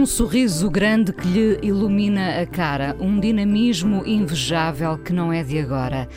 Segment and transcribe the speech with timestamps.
[0.00, 5.58] Um sorriso grande que lhe ilumina a cara, um dinamismo invejável que não é de
[5.58, 6.08] agora.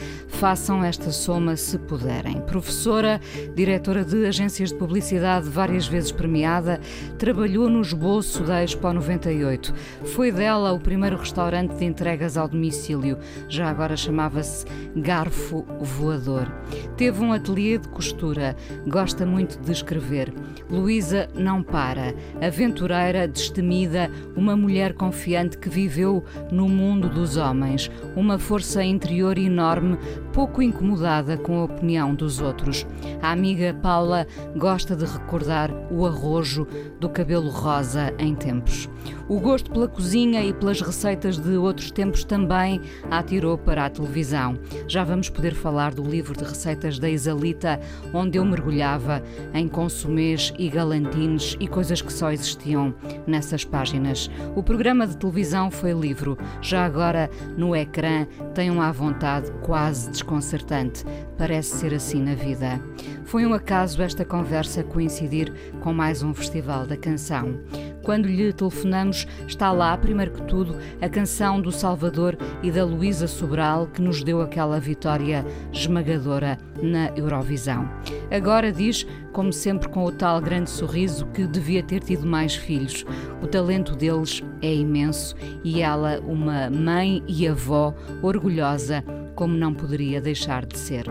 [0.44, 2.42] Façam esta soma se puderem.
[2.42, 3.22] Professora,
[3.56, 6.82] diretora de agências de publicidade, várias vezes premiada,
[7.18, 9.74] trabalhou no esboço da Expo 98.
[10.04, 13.18] Foi dela o primeiro restaurante de entregas ao domicílio,
[13.48, 16.52] já agora chamava-se Garfo Voador.
[16.98, 18.54] Teve um ateliê de costura,
[18.86, 20.34] gosta muito de escrever.
[20.70, 22.14] Luísa não para,
[22.46, 29.98] aventureira, destemida, uma mulher confiante que viveu no mundo dos homens, uma força interior enorme
[30.34, 32.86] pouco incomodada com a opinião dos outros.
[33.22, 34.26] A amiga Paula
[34.58, 36.68] gosta de recordar o arrojo
[37.00, 38.90] do cabelo rosa em tempos.
[39.28, 43.90] O gosto pela cozinha e pelas receitas de outros tempos também a atirou para a
[43.90, 44.60] televisão.
[44.88, 47.80] Já vamos poder falar do livro de receitas da Isalita,
[48.14, 49.24] onde eu mergulhava
[49.54, 52.94] em consumês e galantines e coisas que só existiam
[53.26, 54.30] nessas páginas.
[54.56, 61.06] O programa de televisão foi livro, já agora no ecrã tenham à vontade quase desconcertante.
[61.38, 62.80] Parece ser assim na vida.
[63.26, 65.52] Foi um acaso esta conversa coincidir
[65.82, 67.60] com mais um festival da canção.
[68.04, 73.28] Quando lhe telefonamos, está lá, primeiro que tudo, a canção do Salvador e da Luísa
[73.28, 77.90] Sobral que nos deu aquela vitória esmagadora na Eurovisão.
[78.30, 83.06] Agora diz, como sempre com o tal grande sorriso, que devia ter tido mais filhos.
[83.42, 90.20] O talento deles é imenso e ela, uma mãe e avó orgulhosa, como não poderia
[90.20, 91.06] deixar de ser.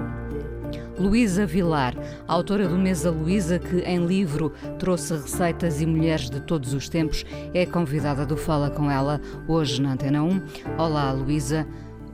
[0.99, 1.95] Luísa Vilar,
[2.29, 7.25] autora do Mesa Luísa, que em livro trouxe receitas e mulheres de todos os tempos,
[7.55, 10.43] é convidada do Fala com ela hoje na Antena 1.
[10.79, 11.67] Olá, Luísa,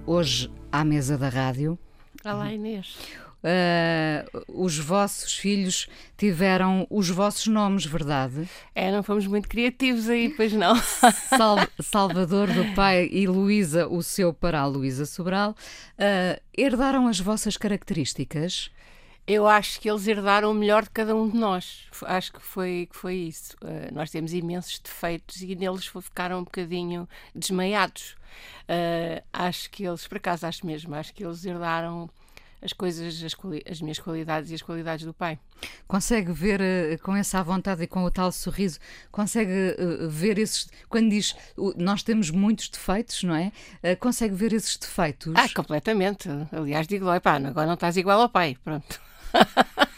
[0.06, 1.78] hoje à mesa da rádio.
[2.24, 2.96] Olá, Inês.
[3.38, 8.48] Uh, os vossos filhos tiveram os vossos nomes, verdade?
[8.74, 10.74] É, não fomos muito criativos aí, pois não.
[10.76, 17.20] Sal Salvador do pai e Luísa, o seu para a Luísa Sobral, uh, herdaram as
[17.20, 18.70] vossas características?
[19.24, 21.86] Eu acho que eles herdaram o melhor de cada um de nós.
[22.06, 23.56] Acho que foi, que foi isso.
[23.62, 28.16] Uh, nós temos imensos defeitos e neles ficaram um bocadinho desmaiados.
[28.62, 32.08] Uh, acho que eles, por acaso, acho mesmo, acho que eles herdaram
[32.60, 33.34] as coisas, as,
[33.70, 35.38] as, minhas qualidades e as qualidades do pai.
[35.86, 38.78] Consegue ver uh, com essa vontade e com o tal sorriso,
[39.10, 40.68] consegue uh, ver esses.
[40.88, 43.52] Quando diz uh, nós temos muitos defeitos, não é?
[43.96, 45.32] consegue ver esses defeitos?
[45.36, 46.28] Ah, completamente.
[46.52, 48.56] Aliás, digo, pá, agora não estás igual ao pai.
[48.62, 49.00] Pronto.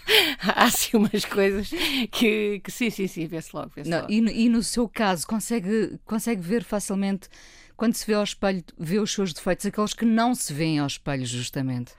[0.43, 1.71] Há assim umas coisas
[2.11, 3.71] que, que sim, sim, sim, vê-se logo.
[3.75, 4.13] Vê não, logo.
[4.13, 7.29] E, e, no seu caso, consegue, consegue ver facilmente,
[7.77, 10.87] quando se vê ao espelho, vê os seus defeitos, aqueles que não se veem ao
[10.87, 11.93] espelho, justamente?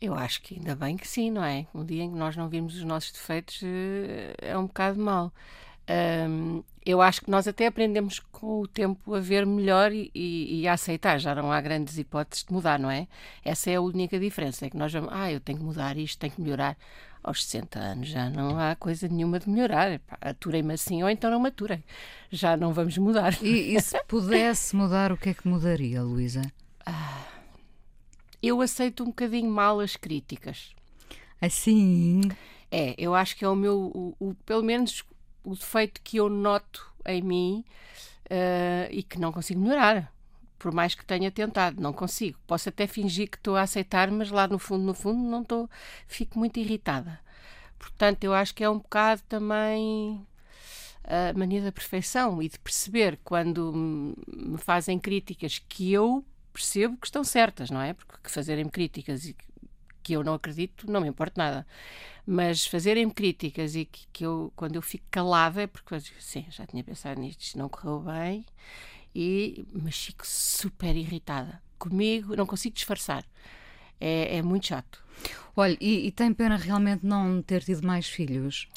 [0.00, 1.66] Eu acho que ainda bem que sim, não é?
[1.74, 5.30] Um dia em que nós não vimos os nossos defeitos eh, é um bocado mau.
[6.28, 10.60] Um, eu acho que nós até aprendemos com o tempo a ver melhor e, e,
[10.60, 11.18] e, a aceitar.
[11.18, 13.06] Já não há grandes hipóteses de mudar, não é?
[13.44, 14.64] Essa é a única diferença.
[14.64, 16.76] É que nós vamos, ah, eu tenho que mudar isto, tenho que melhorar.
[17.22, 20.00] Aos 60 anos já não há coisa nenhuma de melhorar.
[20.22, 21.84] Aturei-me assim ou então não me aturei.
[22.30, 23.36] Já não vamos mudar.
[23.42, 26.40] E, e se pudesse mudar, o que é que mudaria, Luísa?
[26.86, 27.39] Ah
[28.42, 30.74] eu aceito um bocadinho mal as críticas.
[31.40, 32.20] Assim?
[32.70, 35.04] É, eu acho que é o meu, o, o pelo menos
[35.44, 37.64] o defeito que eu noto em mim
[38.26, 40.12] uh, e que não consigo melhorar.
[40.58, 42.38] Por mais que tenha tentado, não consigo.
[42.46, 45.70] Posso até fingir que estou a aceitar, mas lá no fundo, no fundo, não estou.
[46.06, 47.18] Fico muito irritada.
[47.78, 50.24] Portanto, eu acho que é um bocado também
[51.02, 56.24] a mania da perfeição e de perceber quando me fazem críticas que eu
[56.60, 57.94] percebo que estão certas, não é?
[57.94, 59.34] Porque fazerem-me críticas e
[60.02, 61.66] que eu não acredito, não me importa nada.
[62.26, 66.20] Mas fazerem-me críticas e que, que, eu, quando eu fico calada, é porque eu digo,
[66.20, 68.44] sim, já tinha pensado nisto, isto não correu bem,
[69.14, 71.62] e, mas fico super irritada.
[71.78, 73.24] Comigo, não consigo disfarçar.
[74.00, 75.02] É, é muito chato.
[75.56, 78.68] Olha, e, e, tem pena realmente não ter tido mais filhos?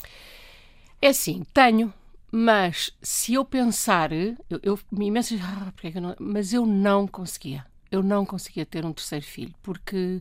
[1.01, 1.93] É assim, tenho,
[2.31, 6.65] mas se eu pensar, eu, eu imenso, ah, porque é que eu não, mas eu
[6.65, 7.65] não conseguia.
[7.93, 10.19] Eu não conseguia ter um terceiro filho, porque,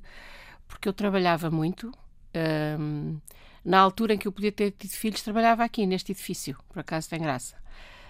[0.68, 1.90] porque eu trabalhava muito.
[2.78, 3.18] Um,
[3.64, 7.08] na altura em que eu podia ter tido filhos, trabalhava aqui, neste edifício, por acaso
[7.08, 7.56] tem graça.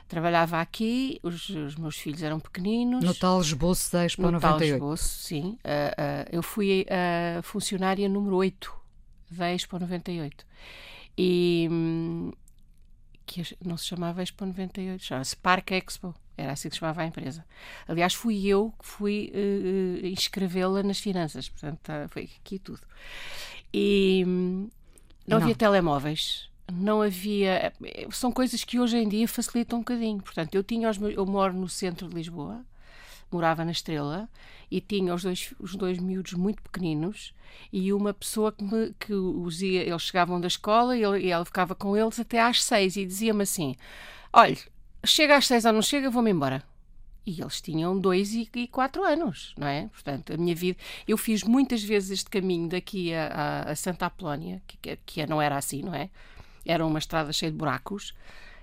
[0.08, 3.04] Trabalhava aqui, os, os meus filhos eram pequeninos.
[3.04, 4.58] No tal esboço da Expo no 98.
[4.58, 5.50] tal esboço, sim.
[5.50, 8.74] Uh, uh, eu fui a funcionária número 8
[9.30, 10.44] da Expo 98.
[11.16, 12.32] E hum,
[13.24, 16.14] que não se chamava Expo 98, chamava-se Park Expo.
[16.42, 17.44] Era assim que se chamava a empresa.
[17.86, 21.48] Aliás, fui eu que fui uh, inscrevê-la nas finanças.
[21.48, 22.80] Portanto, tá, foi aqui tudo.
[23.72, 24.68] E hum,
[25.26, 27.72] não, não havia telemóveis não havia.
[28.10, 30.22] São coisas que hoje em dia facilitam um bocadinho.
[30.22, 32.64] Portanto, eu tinha os meus, eu moro no centro de Lisboa,
[33.30, 34.28] morava na Estrela
[34.70, 37.34] e tinha os dois, os dois miúdos muito pequeninos
[37.72, 41.30] e uma pessoa que, me, que os ia, eles chegavam da escola e, ele, e
[41.30, 43.76] ela ficava com eles até às seis e dizia-me assim:
[44.32, 44.56] Olha,
[45.04, 46.62] chega às seis ou não chega, vou-me embora.
[47.24, 49.88] E eles tinham dois e, e, quatro anos, não é?
[49.92, 50.78] Portanto, a minha vida.
[51.06, 55.40] Eu fiz muitas vezes este caminho daqui a, a, a Santa Apolónia, que, que não
[55.40, 56.10] era assim, não é?
[56.64, 58.14] era uma estrada cheia de buracos,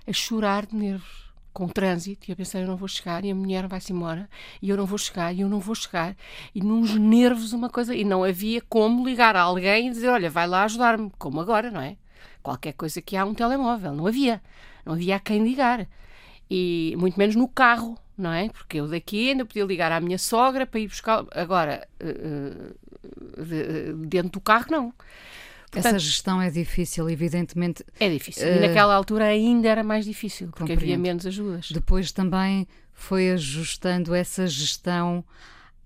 [0.06, 3.34] a chorar de nervos, com trânsito, e a pensar, eu não vou chegar, e a
[3.34, 4.28] mulher vai-se embora,
[4.62, 6.16] e eu não vou chegar, e eu não vou chegar,
[6.54, 10.30] e nos nervos uma coisa, e não havia como ligar a alguém e dizer, olha,
[10.30, 11.96] vai lá ajudar-me, como agora, não é?
[12.42, 14.40] Qualquer coisa que há um telemóvel, não havia,
[14.84, 15.86] não havia a quem ligar,
[16.50, 18.48] e muito menos no carro, não é?
[18.48, 22.74] Porque eu daqui ainda podia ligar à minha sogra para ir buscar, agora, uh,
[23.40, 24.94] uh, dentro do carro não.
[25.70, 27.84] Portanto, Essa gestão é difícil, evidentemente.
[28.00, 28.44] É difícil.
[28.44, 30.82] Uh, e naquela altura ainda era mais difícil, porque compreendo.
[30.82, 31.70] havia menos ajudas.
[31.70, 35.24] Depois também foi ajustando essa gestão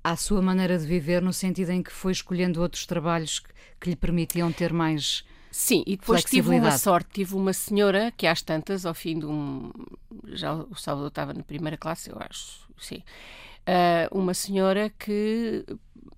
[0.02, 3.50] à sua maneira de viver, no sentido em que foi escolhendo outros trabalhos que,
[3.80, 5.24] que lhe permitiam ter mais.
[5.56, 9.24] Sim, e depois tive uma sorte, tive uma senhora que às tantas, ao fim de
[9.24, 9.70] um.
[10.24, 13.04] Já o Salvador estava na primeira classe, eu acho, sim.
[13.60, 15.64] Uh, uma senhora que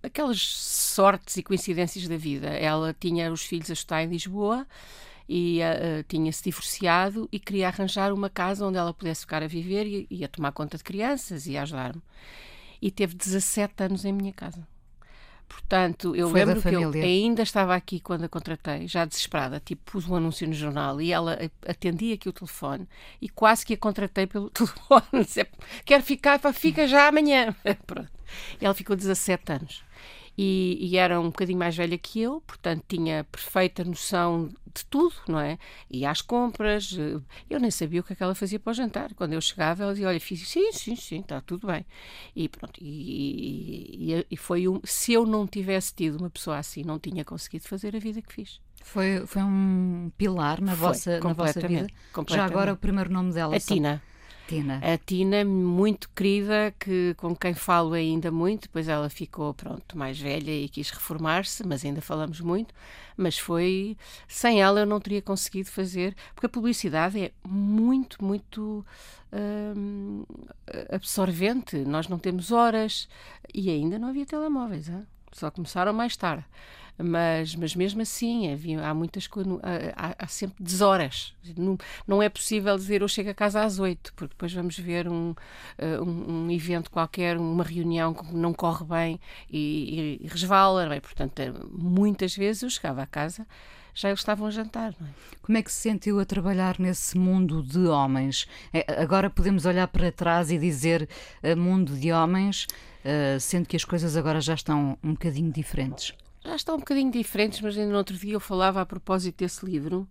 [0.03, 2.49] aquelas sortes e coincidências da vida.
[2.49, 4.67] Ela tinha os filhos a estudar em Lisboa
[5.29, 9.87] e uh, tinha-se divorciado e queria arranjar uma casa onde ela pudesse ficar a viver
[9.87, 12.01] e, e a tomar conta de crianças e a ajudar-me.
[12.81, 14.67] E teve 17 anos em minha casa.
[15.49, 19.93] Portanto, eu Foi lembro que eu ainda estava aqui quando a contratei, já desesperada, tipo,
[19.93, 22.89] pus um anúncio no jornal e ela atendia aqui o telefone
[23.21, 25.27] e quase que a contratei pelo telefone.
[25.85, 27.55] Quer ficar, fica já amanhã.
[27.87, 28.11] Pronto.
[28.61, 29.86] E ela ficou 17 anos
[30.37, 35.15] e, e, era um bocadinho mais velha que eu, portanto tinha perfeita noção de tudo,
[35.27, 35.59] não é?
[35.91, 38.75] E às compras, eh, eu nem sabia o que é que ela fazia para o
[38.75, 39.15] jantar.
[39.15, 41.87] Quando eu chegava, ela dizia: Olha, fiz sim, sim, sim, está tudo bem.
[42.35, 44.81] E pronto, e, e, e, foi um.
[44.85, 48.33] Se eu não tivesse tido uma pessoa assim, não tinha conseguido fazer a vida que
[48.33, 48.61] fiz.
[48.83, 51.87] Foi, foi um pilar na, foi, vossa, na vossa vida.
[52.29, 53.57] Já agora o primeiro nome dela?
[53.57, 54.03] A Tina.
[54.47, 54.81] Tina.
[54.83, 60.19] A Tina, muito querida, que, com quem falo ainda muito, depois ela ficou, pronto, mais
[60.19, 62.75] velha e quis reformar-se, mas ainda falamos muito,
[63.17, 63.97] mas foi,
[64.29, 68.85] sem ela eu não teria conseguido fazer, porque a publicidade é muito, muito
[69.77, 70.25] hum,
[70.91, 73.09] absorvente, nós não temos horas,
[73.53, 75.07] e ainda não havia telemóveis, hein?
[75.33, 76.45] só começaram mais tarde
[76.99, 79.59] mas, mas mesmo assim havia, há muitas coisas,
[79.95, 81.35] há, há, sempre deshoras.
[81.57, 81.77] Não,
[82.07, 85.31] não é possível dizer eu chego a casa às oito, porque depois vamos ver um,
[85.31, 89.21] uh, um, um, evento qualquer, uma reunião que não corre bem
[89.51, 90.89] e, e, resvala.
[90.89, 93.47] Bem, portanto, eh, muitas vezes eu chegava a casa
[93.97, 94.93] já eles estavam a jantar.
[94.93, 95.05] É?
[95.41, 98.47] Como é que se sentiu a trabalhar nesse mundo de homens?
[98.71, 101.09] É, agora podemos olhar para trás e dizer
[101.43, 106.13] uh, mundo de homens, uh, sendo que as coisas agora já estão um bocadinho diferentes
[106.47, 109.65] já estão um bocadinho diferentes, mas ainda no outro dia eu falava a propósito desse
[109.65, 110.09] livro,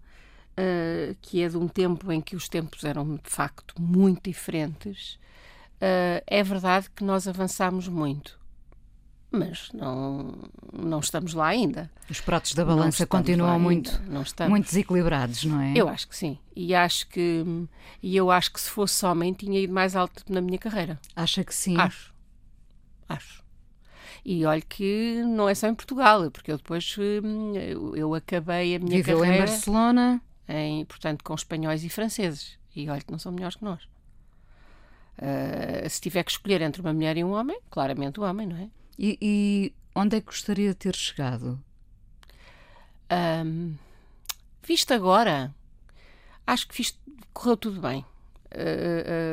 [0.58, 5.18] uh, que é de um tempo em que os tempos eram de facto muito diferentes.
[5.75, 8.39] Uh, é verdade que nós avançámos muito,
[9.32, 10.34] mas não,
[10.72, 11.92] não estamos lá ainda.
[12.10, 14.01] Os pratos da balança continuam muito,
[14.50, 15.74] muito desequilibrados, não é?
[15.75, 16.38] Eu acho que sim.
[16.56, 17.44] E acho que
[18.01, 21.00] e eu acho que se fosse homem tinha ido mais alto na minha carreira.
[21.15, 21.77] Acha que sim?
[21.77, 22.13] Acho.
[23.08, 23.45] Acho.
[24.25, 27.53] E olha que não é só em Portugal, porque eu depois hum,
[27.96, 29.44] eu acabei a minha Viveu carreira...
[29.44, 30.22] em Barcelona?
[30.50, 32.58] Em, portanto, com espanhóis e franceses.
[32.75, 33.84] E olha que não são melhores que nós.
[35.17, 38.58] Uh, se tiver que escolher entre uma mulher e um homem, claramente o homem, não
[38.58, 38.67] é?
[38.98, 41.63] E, e onde é que gostaria de ter chegado?
[43.46, 43.75] Um,
[44.63, 45.53] visto agora,
[46.48, 47.00] acho que fiz,
[47.32, 48.03] correu tudo bem.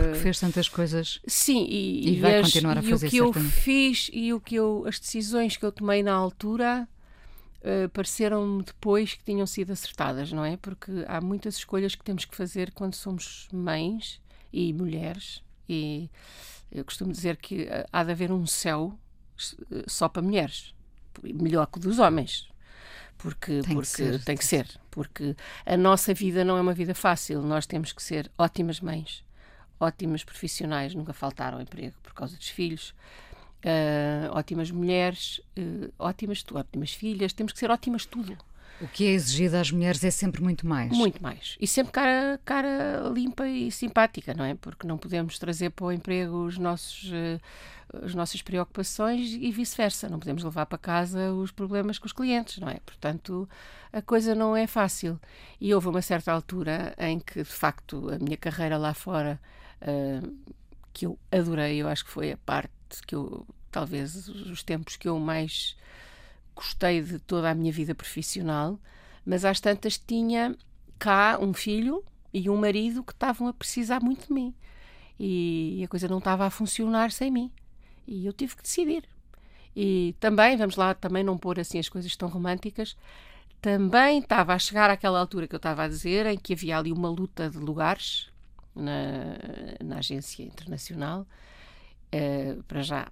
[0.02, 1.20] Porque fez tantas coisas.
[1.26, 3.06] Sim, e, e vai as, continuar a fazer.
[3.06, 6.12] E o que eu fiz e o que eu, as decisões que eu tomei na
[6.12, 6.88] altura
[7.60, 10.56] uh, pareceram-me depois que tinham sido acertadas, não é?
[10.56, 14.20] Porque há muitas escolhas que temos que fazer quando somos mães
[14.52, 15.42] e mulheres.
[15.68, 16.10] E
[16.70, 18.98] eu costumo dizer que há de haver um céu
[19.86, 20.74] só para mulheres,
[21.22, 22.48] melhor que o dos homens,
[23.22, 26.74] porque tem, porque que ser, tem que ser, porque a nossa vida não é uma
[26.74, 27.40] vida fácil.
[27.40, 29.24] Nós temos que ser ótimas mães,
[29.78, 32.92] ótimas profissionais, nunca faltaram emprego por causa dos filhos.
[33.64, 38.36] Uh, ótimas mulheres, uh, ótimas, ótimas filhas, temos que ser ótimas tudo.
[38.82, 40.90] O que é exigido às mulheres é sempre muito mais.
[40.90, 41.56] Muito mais.
[41.60, 44.56] E sempre cara, cara limpa e simpática, não é?
[44.56, 50.08] Porque não podemos trazer para o emprego os nossos, uh, as nossas preocupações e vice-versa.
[50.08, 52.80] Não podemos levar para casa os problemas com os clientes, não é?
[52.84, 53.48] Portanto,
[53.92, 55.20] a coisa não é fácil.
[55.60, 59.40] E houve uma certa altura em que, de facto, a minha carreira lá fora,
[59.80, 60.36] uh,
[60.92, 62.72] que eu adorei, eu acho que foi a parte
[63.06, 65.76] que eu, talvez, os tempos que eu mais
[66.54, 68.78] gostei de toda a minha vida profissional,
[69.24, 70.56] mas às tantas tinha
[70.98, 74.54] cá um filho e um marido que estavam a precisar muito de mim.
[75.18, 77.50] E a coisa não estava a funcionar sem mim.
[78.06, 79.04] E eu tive que decidir.
[79.74, 82.96] E também, vamos lá, também não pôr assim as coisas tão românticas,
[83.60, 86.92] também estava a chegar àquela altura que eu estava a dizer, em que havia ali
[86.92, 88.28] uma luta de lugares
[88.74, 89.36] na,
[89.82, 91.26] na agência internacional.
[92.14, 93.08] Uh, para já,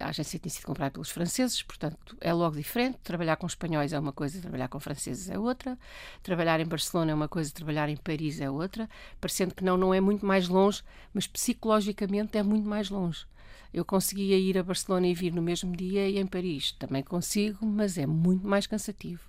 [0.00, 2.98] a agência tinha sido comprada pelos franceses, portanto é logo diferente.
[3.02, 5.78] Trabalhar com espanhóis é uma coisa, trabalhar com franceses é outra.
[6.22, 8.88] Trabalhar em Barcelona é uma coisa, trabalhar em Paris é outra.
[9.20, 13.26] Parecendo que não, não é muito mais longe, mas psicologicamente é muito mais longe.
[13.72, 17.66] Eu conseguia ir a Barcelona e vir no mesmo dia e em Paris também consigo,
[17.66, 19.22] mas é muito mais cansativo.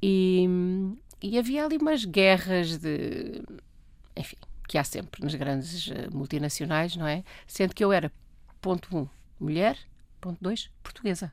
[0.00, 0.48] E,
[1.20, 3.42] e havia ali umas guerras de.
[4.16, 4.36] Enfim,
[4.68, 7.24] que há sempre nas grandes eh, multinacionais, não é?
[7.46, 8.12] Sendo que eu era,
[8.60, 9.08] ponto um,
[9.42, 9.78] mulher,
[10.20, 11.32] ponto 2, portuguesa.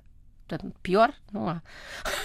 [0.50, 1.62] Portanto, pior não há.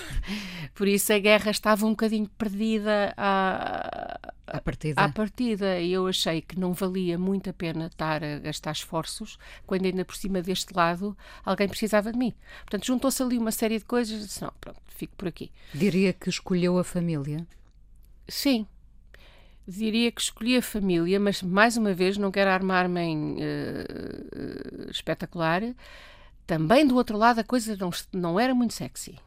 [0.75, 5.03] Por isso a guerra estava um bocadinho perdida à, à, partida.
[5.03, 5.79] à partida.
[5.79, 10.07] E eu achei que não valia muito a pena estar a gastar esforços quando ainda
[10.07, 11.15] por cima deste lado
[11.45, 12.33] alguém precisava de mim.
[12.61, 15.53] Portanto, juntou-se ali uma série de coisas e disse, não, pronto, fico por aqui.
[15.75, 17.47] Diria que escolheu a família?
[18.27, 18.67] Sim,
[19.67, 25.63] diria que escolhi a família, mas mais uma vez não quero armar-me em uh, espetacular.
[26.47, 29.19] Também do outro lado a coisa não, não era muito sexy.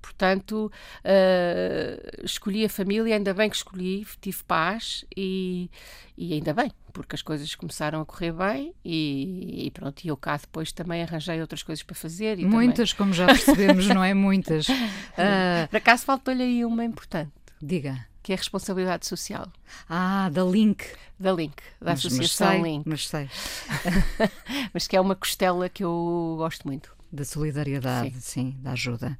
[0.00, 0.72] Portanto,
[1.04, 5.70] uh, escolhi a família, ainda bem que escolhi, tive paz e,
[6.16, 10.16] e ainda bem, porque as coisas começaram a correr bem e, e pronto, e eu
[10.16, 12.38] cá depois também arranjei outras coisas para fazer.
[12.38, 12.98] Muitas, também...
[12.98, 14.14] como já percebemos, não é?
[14.14, 14.66] Muitas.
[14.68, 15.68] Uh...
[15.68, 17.32] Por acaso faltou-lhe aí uma importante.
[17.60, 19.50] Diga que é a responsabilidade social.
[19.88, 20.84] Ah, da Link.
[21.18, 22.86] Da Link, da mas, Associação mas sei, Link.
[22.86, 23.30] Mas sei.
[24.74, 26.94] mas que é uma costela que eu gosto muito.
[27.10, 29.18] Da solidariedade, sim, sim da ajuda.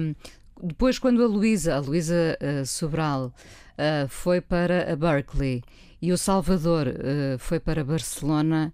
[0.00, 0.14] Um,
[0.62, 5.64] depois, quando a Luísa, a Luísa uh, Sobral, uh, foi para a Berkeley
[6.00, 8.72] e o Salvador uh, foi para Barcelona,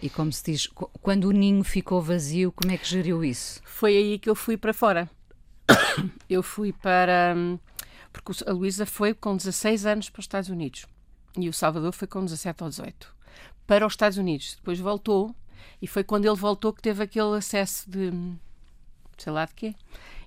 [0.00, 0.68] e como se diz,
[1.02, 3.60] quando o ninho ficou vazio, como é que geriu isso?
[3.64, 5.10] Foi aí que eu fui para fora.
[6.30, 7.34] eu fui para.
[8.22, 10.86] Porque a Luísa foi com 16 anos para os Estados Unidos
[11.36, 13.14] e o Salvador foi com 17 ou 18
[13.66, 14.56] para os Estados Unidos.
[14.56, 15.34] Depois voltou
[15.80, 18.12] e foi quando ele voltou que teve aquele acesso de
[19.18, 19.74] sei lá de quê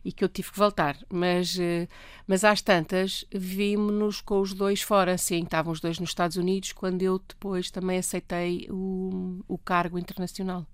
[0.03, 0.97] e que eu tive que voltar.
[1.09, 1.87] Mas, eh,
[2.27, 6.71] mas às tantas vimos-nos com os dois fora, sim, estavam os dois nos Estados Unidos
[6.71, 10.65] quando eu depois também aceitei o, o cargo internacional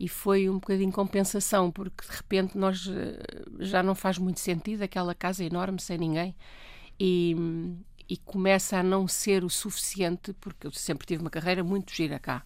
[0.00, 3.22] e foi um bocadinho compensação, porque de repente nós eh,
[3.58, 6.34] já não faz muito sentido aquela casa enorme sem ninguém
[6.98, 7.36] e,
[8.08, 12.18] e começa a não ser o suficiente, porque eu sempre tive uma carreira muito gira
[12.18, 12.42] cá,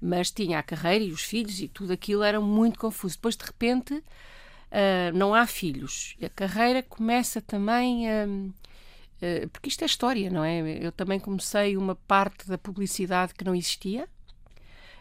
[0.00, 3.16] mas tinha a carreira e os filhos e tudo aquilo era muito confuso.
[3.16, 4.02] Depois de repente uh,
[5.14, 8.26] não há filhos, a carreira começa também a.
[8.26, 10.60] Uh, porque isto é história, não é?
[10.82, 14.08] Eu também comecei uma parte da publicidade que não existia,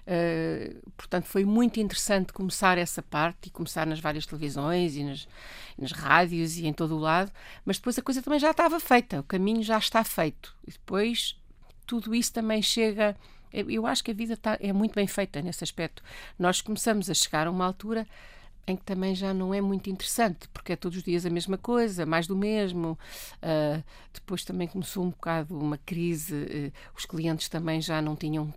[0.06, 5.28] Uh, portanto, foi muito interessante começar essa parte e começar nas várias televisões e nas,
[5.78, 7.32] nas rádios e em todo o lado,
[7.66, 10.56] mas depois a coisa também já estava feita, o caminho já está feito.
[10.68, 11.36] E depois
[11.86, 13.16] tudo isso também chega.
[13.52, 16.04] Eu acho que a vida está, é muito bem feita nesse aspecto.
[16.38, 18.06] Nós começamos a chegar a uma altura
[18.68, 21.58] em que também já não é muito interessante, porque é todos os dias a mesma
[21.58, 22.98] coisa, mais do mesmo.
[23.36, 28.54] Uh, depois também começou um bocado uma crise, uh, os clientes também já não tinham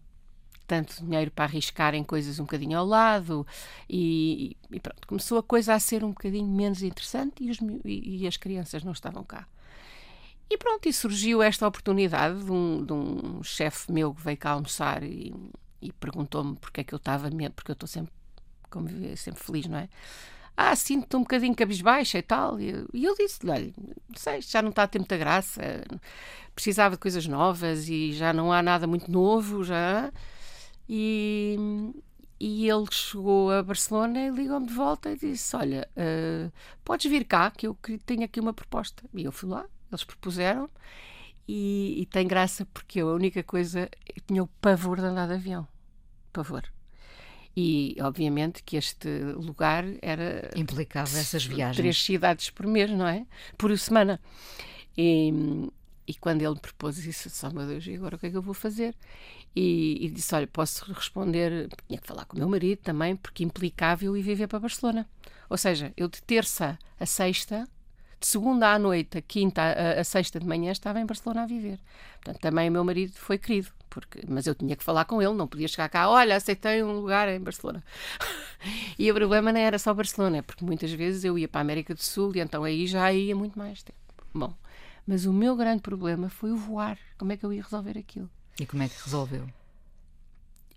[0.68, 3.46] tanto dinheiro para arriscar em coisas um bocadinho ao lado
[3.88, 8.18] e, e pronto, começou a coisa a ser um bocadinho menos interessante e, os, e,
[8.22, 9.48] e as crianças não estavam cá.
[10.50, 15.02] E pronto, e surgiu esta oportunidade de um, um chefe meu que veio cá almoçar
[15.02, 15.34] e,
[15.80, 18.12] e perguntou-me porque é que eu estava, porque eu estou sempre,
[18.70, 19.88] como sempre feliz, não é?
[20.56, 22.60] Ah, sinto-te um bocadinho cabisbaixa e tal.
[22.60, 25.62] E eu, eu disse-lhe: olha, não sei, já não está a ter muita graça,
[26.54, 30.12] precisava de coisas novas e já não há nada muito novo, já.
[30.88, 31.56] E,
[32.40, 36.52] e ele chegou a Barcelona e ligou-me de volta e disse: Olha, uh,
[36.84, 37.76] podes vir cá, que eu
[38.06, 39.02] tenho aqui uma proposta.
[39.12, 40.70] E eu fui lá, eles propuseram.
[41.46, 45.26] e, e tem graça porque eu, a única coisa, eu tinha o pavor de andar
[45.26, 45.66] de avião.
[46.32, 46.64] Pavor.
[47.56, 50.48] E, obviamente, que este lugar era.
[50.54, 51.76] Implicava essas viagens.
[51.76, 53.26] Três cidades por mês, não é?
[53.56, 54.20] Por semana.
[54.96, 55.32] E,
[56.08, 58.30] e quando ele me propôs isso, disse: oh, meu Deus, e agora o que é
[58.30, 58.96] que eu vou fazer?
[59.54, 61.68] E, e, disse: Olha, posso responder.
[61.86, 65.06] Tinha que falar com o meu marido também, porque implicava eu ir viver para Barcelona.
[65.50, 67.68] Ou seja, eu de terça a sexta
[68.20, 71.46] de segunda à noite, a quinta a, a, sexta de manhã, estava em Barcelona a
[71.46, 71.78] viver.
[72.14, 75.34] Portanto, também o meu marido foi querido, porque, mas eu tinha que falar com ele,
[75.34, 77.84] não podia chegar cá, olha, aceitei um lugar em Barcelona.
[78.98, 81.94] e o problema não era só Barcelona, porque muitas vezes eu ia para a América
[81.94, 83.98] do Sul e então aí já ia muito mais tempo.
[84.34, 84.52] Bom,
[85.08, 86.98] mas o meu grande problema foi o voar.
[87.16, 88.28] Como é que eu ia resolver aquilo?
[88.60, 89.48] E como é que resolveu?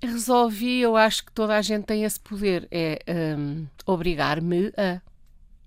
[0.01, 3.03] Resolvi, eu acho que toda a gente tem esse poder, é
[3.37, 5.01] um, obrigar-me a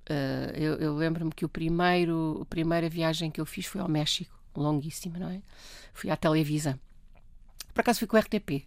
[0.04, 3.88] Uh, eu, eu lembro-me que o primeiro, a primeira viagem que eu fiz foi ao
[3.88, 5.40] México, longuíssima, não é?
[5.94, 6.78] Fui à Televisa.
[7.72, 8.66] Por acaso fui com o RTP.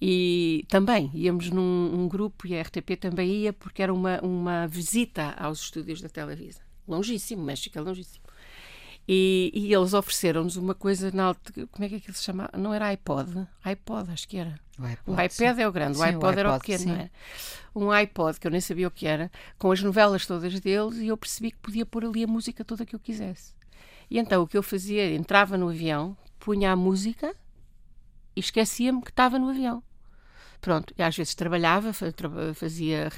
[0.00, 4.66] E também íamos num um grupo e a RTP também ia porque era uma, uma
[4.66, 6.60] visita aos estúdios da Televisa.
[6.88, 8.23] Longíssimo, México é longíssimo.
[9.06, 11.34] E, e eles ofereceram-nos uma coisa na
[11.70, 12.48] como é que aquilo se chama?
[12.56, 13.46] Não era iPod?
[13.62, 14.58] iPod, acho que era.
[14.78, 15.62] O, iPod, o iPad sim.
[15.62, 16.88] é o grande, sim, o, iPod o iPod era o pequeno, sim.
[16.88, 17.10] não é?
[17.74, 21.08] Um iPod que eu nem sabia o que era, com as novelas todas deles, e
[21.08, 23.52] eu percebi que podia pôr ali a música toda que eu quisesse.
[24.10, 27.34] E então o que eu fazia, entrava no avião, punha a música
[28.34, 29.82] e esquecia-me que estava no avião.
[30.60, 31.92] Pronto, e às vezes trabalhava,
[32.54, 33.10] fazia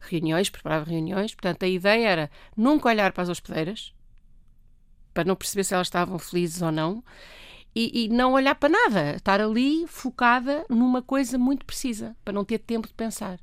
[0.00, 1.34] reuniões, preparava reuniões.
[1.34, 3.92] Portanto, a ideia era nunca olhar para as hospedeiras,
[5.18, 7.02] para não perceber se elas estavam felizes ou não,
[7.74, 12.44] e, e, não olhar para nada, estar ali focada numa coisa muito precisa, para não
[12.44, 13.40] ter tempo de pensar.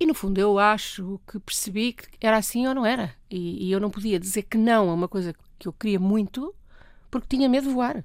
[0.00, 3.14] E no fundo eu acho que percebi que era assim ou não era.
[3.30, 6.54] E, e eu não podia dizer que não a uma coisa que eu queria muito,
[7.10, 8.02] porque tinha medo de voar.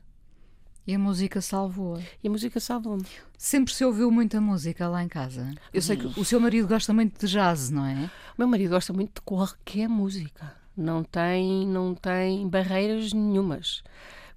[0.86, 2.02] E a música salvou-a.
[2.22, 3.06] E a música salvou-me.
[3.38, 5.56] Sempre se ouviu muita música lá em casa.
[5.74, 8.12] Eu sei que o seu marido gosta muito de jazz, não é?
[8.38, 10.63] O meu marido gosta muito de qualquer música.
[10.76, 13.84] Não tem, não tem barreiras nenhumas.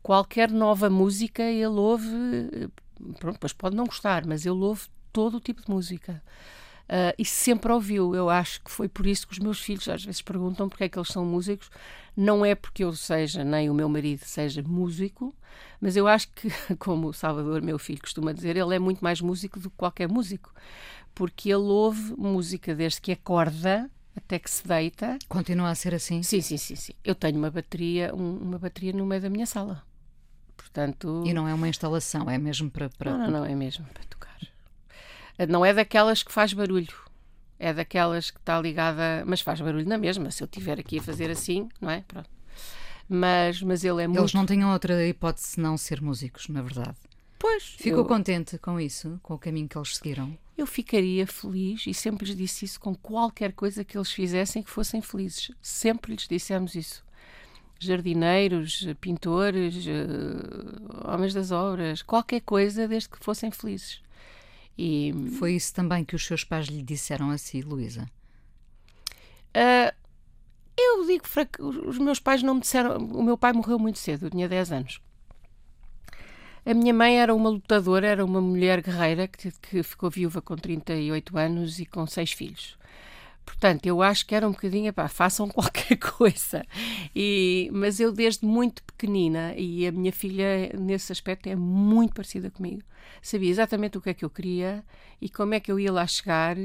[0.03, 2.09] Qualquer nova música ele ouve,
[3.18, 6.22] pronto, depois pode não gostar, mas ele ouve todo o tipo de música.
[6.85, 8.14] Uh, e sempre ouviu.
[8.14, 10.88] Eu acho que foi por isso que os meus filhos às vezes perguntam porque é
[10.88, 11.68] que eles são músicos.
[12.16, 15.35] Não é porque eu seja, nem o meu marido seja músico,
[15.81, 19.20] mas eu acho que, como o Salvador, meu filho, costuma dizer, ele é muito mais
[19.20, 20.53] músico do que qualquer músico.
[21.14, 25.18] Porque ele ouve música desde que acorda até que se deita.
[25.29, 26.22] Continua a ser assim?
[26.22, 26.74] Sim, sim, sim.
[26.74, 26.92] sim.
[27.05, 29.85] Eu tenho uma bateria, um, uma bateria no meio da minha sala.
[30.57, 31.22] Portanto...
[31.26, 32.88] E não é uma instalação, é mesmo para...
[32.88, 33.11] para...
[33.11, 34.38] Não, não, não, é mesmo para tocar.
[35.48, 36.94] Não é daquelas que faz barulho.
[37.59, 40.31] É daquelas que está ligada, mas faz barulho na mesma.
[40.31, 42.02] Se eu estiver aqui a fazer assim, não é?
[42.07, 42.29] Pronto.
[43.09, 44.20] Mas, mas ele é muito.
[44.20, 46.96] Eles não tinham outra hipótese senão ser músicos, na verdade.
[47.46, 47.62] Pois.
[47.78, 48.04] Ficou eu...
[48.04, 50.37] contente com isso, com o caminho que eles seguiram?
[50.59, 54.70] Eu ficaria feliz e sempre lhes disse isso com qualquer coisa que eles fizessem que
[54.70, 55.52] fossem felizes.
[55.62, 57.04] Sempre lhes dissemos isso.
[57.78, 64.02] Jardineiros, pintores, uh, homens das obras, qualquer coisa desde que fossem felizes.
[64.76, 65.14] E...
[65.38, 68.11] Foi isso também que os seus pais lhe disseram a si, Luísa?
[69.54, 69.94] Uh,
[70.76, 72.96] eu digo que os meus pais não me disseram.
[72.96, 75.00] O meu pai morreu muito cedo, eu tinha 10 anos.
[76.66, 80.57] A minha mãe era uma lutadora, era uma mulher guerreira que, que ficou viúva com
[80.57, 82.76] 38 anos e com seis filhos.
[83.44, 86.66] Portanto, eu acho que era um bocadinho, pá, façam qualquer coisa.
[87.14, 92.50] E, mas eu, desde muito pequenina, e a minha filha, nesse aspecto, é muito parecida
[92.50, 92.83] comigo,
[93.22, 94.85] sabia exatamente o que é que eu queria
[95.20, 96.57] e como é que eu ia lá chegar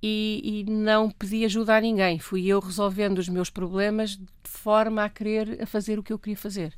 [0.00, 2.20] e, e não pedi ajuda a ninguém.
[2.20, 6.18] Fui eu resolvendo os meus problemas de forma a querer a fazer o que eu
[6.18, 6.72] queria fazer.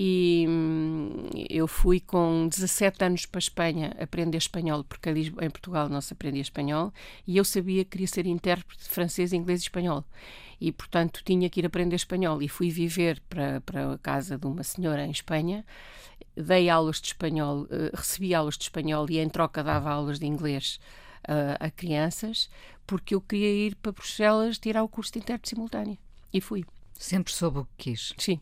[0.00, 5.50] E hum, eu fui com 17 anos para a Espanha aprender espanhol, porque ali em
[5.50, 6.92] Portugal não se aprendia espanhol,
[7.26, 10.04] e eu sabia que queria ser intérprete de francês, inglês e espanhol.
[10.60, 12.40] E, portanto, tinha que ir aprender espanhol.
[12.40, 15.64] E fui viver para, para a casa de uma senhora em Espanha,
[16.36, 20.26] dei aulas de espanhol, uh, recebi aulas de espanhol e, em troca, dava aulas de
[20.26, 20.78] inglês
[21.28, 22.48] uh, a crianças,
[22.86, 25.98] porque eu queria ir para Bruxelas tirar o curso de intérprete simultâneo.
[26.32, 26.64] E fui.
[26.94, 28.12] Sempre soube o que quis.
[28.18, 28.40] Sim.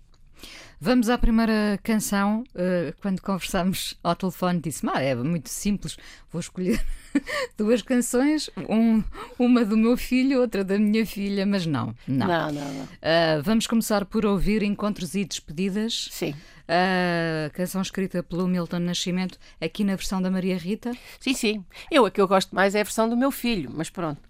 [0.81, 2.45] Vamos à primeira canção.
[2.55, 5.97] Uh, quando conversámos ao telefone, disse: ah, é muito simples,
[6.31, 6.85] vou escolher
[7.57, 9.03] duas canções, um,
[9.39, 11.95] uma do meu filho, outra da minha filha, mas não.
[12.07, 12.53] Não, não.
[12.53, 12.85] não, não.
[12.85, 16.09] Uh, vamos começar por ouvir Encontros e Despedidas.
[16.11, 16.35] Sim.
[16.69, 20.93] A canção escrita pelo Milton Nascimento, aqui na versão da Maria Rita.
[21.21, 21.65] Sim, sim.
[21.91, 24.21] Eu, a que eu gosto mais é a versão do meu filho, mas pronto.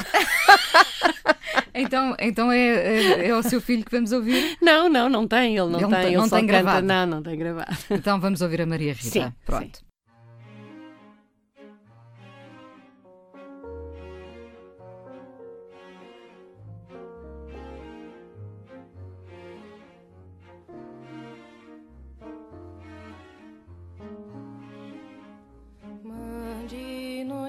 [1.74, 4.56] então então é, é, é, o seu filho que vamos ouvir?
[4.60, 6.16] Não, não, não tem, ele não ele tem.
[6.16, 6.86] Não, ele tem gravado.
[6.86, 7.76] Não, não tem gravado.
[7.90, 9.08] Então vamos ouvir a Maria Rita.
[9.08, 9.78] Sim, Pronto.
[9.78, 9.89] Sim.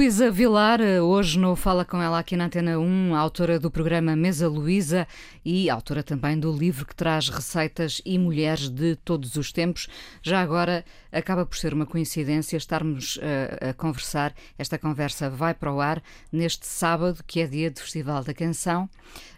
[0.00, 4.48] Luísa Vilar, hoje no Fala Com Ela aqui na Antena 1, autora do programa Mesa
[4.48, 5.06] Luísa
[5.44, 9.88] e autora também do livro que traz receitas e mulheres de todos os tempos.
[10.22, 15.70] Já agora acaba por ser uma coincidência estarmos eh, a conversar, esta conversa vai para
[15.70, 18.88] o ar neste sábado, que é dia do Festival da Canção.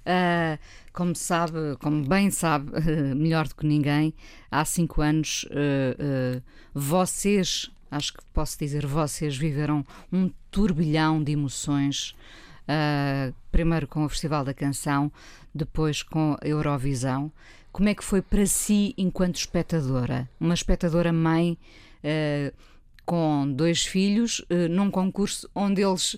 [0.06, 0.60] Ah,
[0.92, 2.70] como sabe, como bem sabe,
[3.16, 4.14] melhor do que ninguém,
[4.48, 6.40] há cinco anos eh,
[6.72, 12.16] vocês acho que posso dizer, vocês viveram um turbilhão de emoções.
[12.62, 15.12] Uh, primeiro com o Festival da Canção,
[15.54, 17.30] depois com a Eurovisão.
[17.70, 20.28] Como é que foi para si enquanto espectadora?
[20.40, 21.58] Uma espectadora mãe
[22.02, 22.54] uh,
[23.04, 26.16] com dois filhos, uh, num concurso onde eles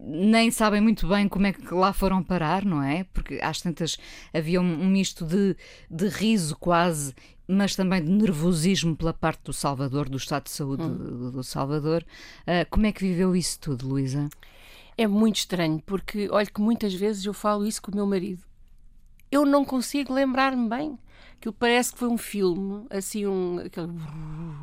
[0.00, 3.04] nem sabem muito bem como é que lá foram parar, não é?
[3.12, 3.98] Porque às tantas
[4.32, 5.56] havia um, um misto de,
[5.90, 7.14] de riso quase
[7.48, 11.30] mas também de nervosismo pela parte do Salvador, do Estado de Saúde hum.
[11.30, 12.04] do Salvador.
[12.42, 14.28] Uh, como é que viveu isso tudo, Luísa?
[14.98, 18.47] É muito estranho, porque olha que muitas vezes eu falo isso com o meu marido.
[19.30, 20.98] Eu não consigo lembrar-me bem.
[21.36, 23.58] Aquilo parece que foi um filme, assim, um,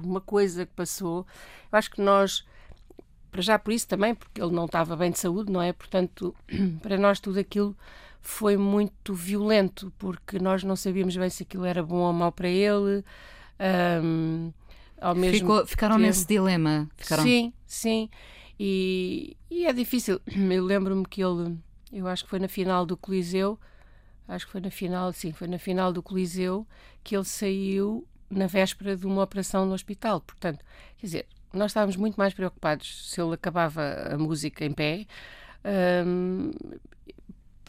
[0.04, 1.26] uma coisa que passou.
[1.72, 2.46] Eu acho que nós,
[3.32, 5.72] para já por isso também, porque ele não estava bem de saúde, não é?
[5.72, 6.36] Portanto,
[6.82, 7.76] para nós tudo aquilo
[8.22, 12.50] foi muito violento, porque nós não sabíamos bem se aquilo era bom ou mau para
[12.50, 13.06] ele.
[14.04, 14.52] Um,
[15.00, 16.08] ao mesmo Ficou, ficaram tempo...
[16.08, 16.90] nesse dilema.
[16.96, 17.24] Ficaram...
[17.24, 18.10] Sim, sim.
[18.60, 20.20] E, e é difícil.
[20.28, 21.58] Eu lembro-me que ele,
[21.92, 23.60] eu acho que foi na final do Coliseu,
[24.28, 26.68] acho que foi na final, sim, foi na final do Coliseu
[27.04, 30.22] que ele saiu na véspera de uma operação no hospital.
[30.22, 30.64] Portanto,
[30.98, 35.06] quer dizer, nós estávamos muito mais preocupados se ele acabava a música em pé.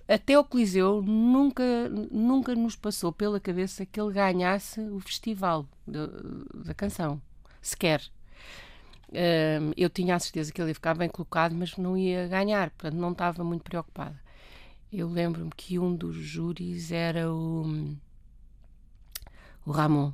[0.08, 6.72] Até o Coliseu nunca, nunca nos passou pela cabeça que ele ganhasse o festival da
[6.74, 7.20] canção,
[7.60, 8.02] sequer.
[9.76, 12.98] Eu tinha a certeza que ele ia ficar bem colocado, mas não ia ganhar, portanto
[12.98, 14.25] não estava muito preocupada.
[14.92, 17.96] Eu lembro-me que um dos júris era o,
[19.64, 20.12] o Ramon.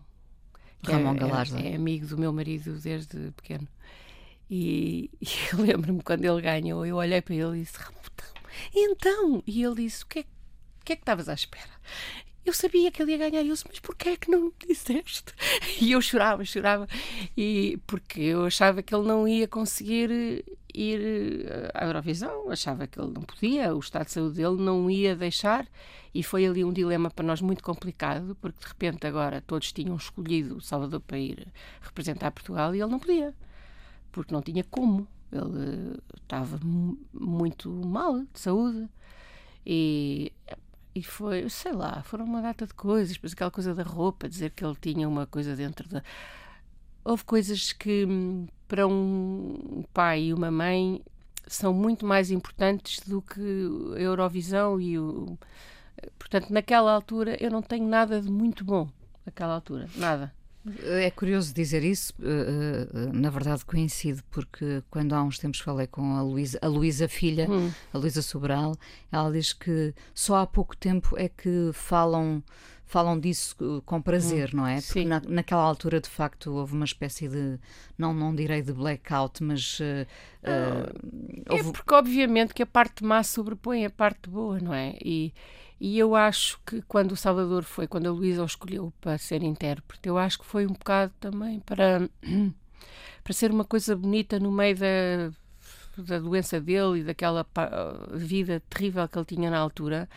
[0.82, 1.60] Ramon Galarza.
[1.60, 3.68] É, é, amigo do meu marido desde pequeno.
[4.50, 7.78] E, e eu lembro-me quando ele ganhou, eu olhei para ele e disse:
[8.74, 10.24] então, e ele disse: O que é,
[10.84, 11.70] que, é que estavas à espera?
[12.44, 13.42] Eu sabia que ele ia ganhar.
[13.42, 15.32] Eu disse: Mas porquê é que não me disseste?
[15.80, 16.86] E eu chorava, chorava,
[17.36, 23.12] e, porque eu achava que ele não ia conseguir ir à Eurovisão, achava que ele
[23.12, 25.66] não podia, o estado de saúde dele não ia deixar.
[26.14, 29.96] E foi ali um dilema para nós muito complicado, porque de repente agora todos tinham
[29.96, 31.46] escolhido o Salvador para ir
[31.80, 33.34] representar Portugal e ele não podia,
[34.10, 35.06] porque não tinha como.
[35.30, 36.60] Ele estava
[37.12, 38.86] muito mal de saúde
[39.64, 40.30] e,
[40.94, 44.50] e foi, sei lá, foram uma data de coisas, depois aquela coisa da roupa, dizer
[44.50, 46.02] que ele tinha uma coisa dentro da.
[47.04, 51.02] Houve coisas que hum, para um pai e uma mãe
[51.46, 53.40] são muito mais importantes do que
[53.96, 55.38] a Eurovisão e o.
[56.18, 58.88] Portanto, naquela altura eu não tenho nada de muito bom
[59.26, 60.32] naquela altura, nada.
[60.84, 65.88] É curioso dizer isso, eh, eh, na verdade coincide, porque quando há uns tempos falei
[65.88, 67.68] com a Luísa, a Luísa filha, Hum.
[67.92, 68.76] a Luísa Sobral,
[69.10, 72.42] ela diz que só há pouco tempo é que falam
[72.92, 74.80] falam disso eh, com prazer, não é?
[74.82, 75.06] Porque Sim.
[75.06, 77.58] na, naquela altura, de facto, houve uma espécie de,
[77.96, 80.06] não, não direi de blackout, mas eh,
[80.42, 80.92] eh,
[81.48, 84.96] É houve- porque, obviamente, que a parte má sobrepõe a parte boa, não é?
[85.02, 85.32] E,
[85.80, 89.42] e eu acho que quando o Salvador foi, quando a Luísa o escolheu para ser
[89.42, 92.08] intérprete, eu acho que foi um bocado também para,
[93.24, 95.32] para ser uma coisa bonita no meio da,
[95.96, 97.46] da doença dele e daquela
[98.12, 100.08] vida terrível que ele tinha na altura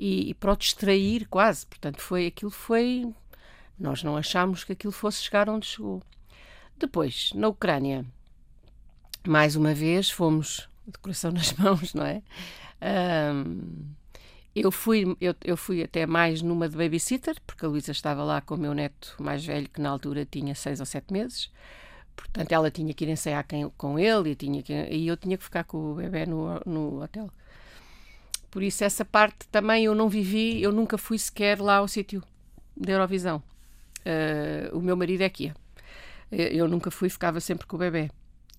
[0.00, 1.66] e, e para o distrair quase.
[1.66, 3.12] Portanto, foi aquilo foi.
[3.78, 6.02] Nós não achámos que aquilo fosse chegar onde chegou.
[6.78, 8.04] Depois, na Ucrânia,
[9.26, 12.22] mais uma vez fomos de coração nas mãos, não é?
[12.80, 13.92] Ahm,
[14.54, 18.40] eu fui, eu, eu fui até mais numa de babysitter, porque a Luísa estava lá
[18.40, 21.50] com o meu neto mais velho, que na altura tinha seis ou sete meses.
[22.16, 25.38] Portanto, ela tinha que ir ensaiar quem- com ele e, tinha que, e eu tinha
[25.38, 27.30] que ficar com o bebê no, no hotel.
[28.50, 32.22] Por isso, essa parte também eu não vivi, eu nunca fui sequer lá ao sítio
[32.76, 33.42] da Eurovisão.
[34.04, 35.56] Ah, o meu marido é que ia.
[36.30, 38.10] Eu eu nunca fui, ficava sempre com o bebê.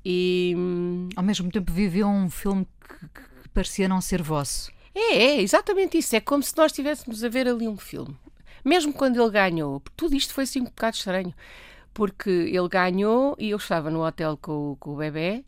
[0.03, 4.71] E hum, ao mesmo tempo viveu um filme que, que parecia não ser vosso.
[4.95, 6.15] é, é exatamente isso.
[6.15, 8.15] É como se nós estivéssemos a ver ali um filme.
[8.63, 11.33] Mesmo quando ele ganhou, tudo isto foi assim um bocado estranho.
[11.93, 15.43] Porque ele ganhou e eu estava no hotel com, com o bebê.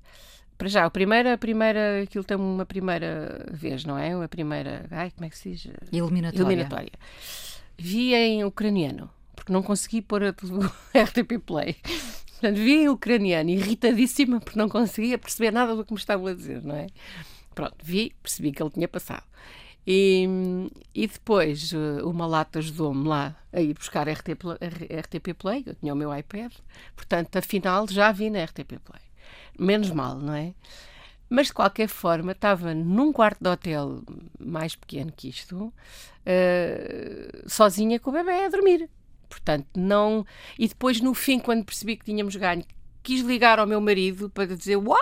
[0.64, 4.14] Para já, a primeira, a primeira, aquilo tem uma primeira vez, não é?
[4.14, 5.68] A primeira, ai, como é que se diz?
[5.92, 6.42] Eliminatória.
[6.42, 6.92] Eliminatória.
[7.78, 10.30] Vi em ucraniano, porque não consegui pôr a,
[11.04, 11.76] RTP Play.
[12.30, 16.34] Portanto, vi em ucraniano, irritadíssima, porque não conseguia perceber nada do que me estavam a
[16.34, 16.88] dizer, não é?
[17.54, 19.26] Pronto, vi, percebi que ele tinha passado.
[19.86, 20.26] E,
[20.96, 25.76] e depois eh, uma lata ajudou-me lá a ir buscar RT, Pla- RTP Play, eu
[25.76, 26.54] tinha o meu iPad,
[26.96, 29.03] portanto, afinal, já vi na RTP Play.
[29.58, 30.54] Menos mal, não é?
[31.30, 34.04] Mas de qualquer forma, estava num quarto de hotel
[34.40, 35.74] mais pequeno que isto,
[36.26, 38.90] eh, sozinha com o bebê a dormir.
[39.30, 40.26] Portanto, não.
[40.60, 42.64] E depois, no fim, quando percebi que tínhamos ganho,
[43.02, 44.98] quis ligar ao meu marido para dizer: Uau!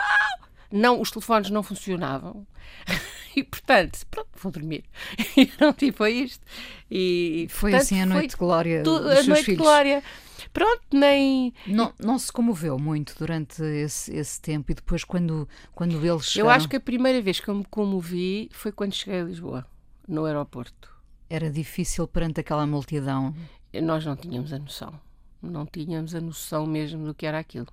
[0.72, 2.46] Não, os telefones não funcionavam.
[3.34, 4.84] E portanto, pronto, vou dormir.
[5.38, 6.46] E pronto, e foi isto.
[6.92, 9.62] E, Foi portanto, assim a noite de glória tu- dos a seus noite de filhos.
[9.62, 10.04] glória.
[10.52, 11.54] Pronto, nem.
[11.68, 16.50] Não, não se comoveu muito durante esse, esse tempo e depois quando, quando eles chegaram,
[16.50, 19.66] Eu acho que a primeira vez que eu me comovi foi quando cheguei a Lisboa,
[20.08, 20.90] no aeroporto.
[21.30, 23.34] era difícil perante aquela multidão.
[23.82, 24.94] Nós não tínhamos a noção.
[25.42, 27.68] Não tínhamos a noção mesmo do que era aquilo.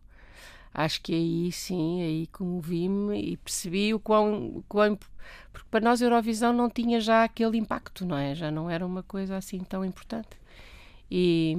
[0.72, 4.96] Acho que aí sim, aí comovi-me e percebi o quão, quão.
[5.52, 8.34] Porque para nós a Eurovisão não tinha já aquele impacto, não é?
[8.34, 10.28] Já não era uma coisa assim tão importante.
[11.10, 11.56] E,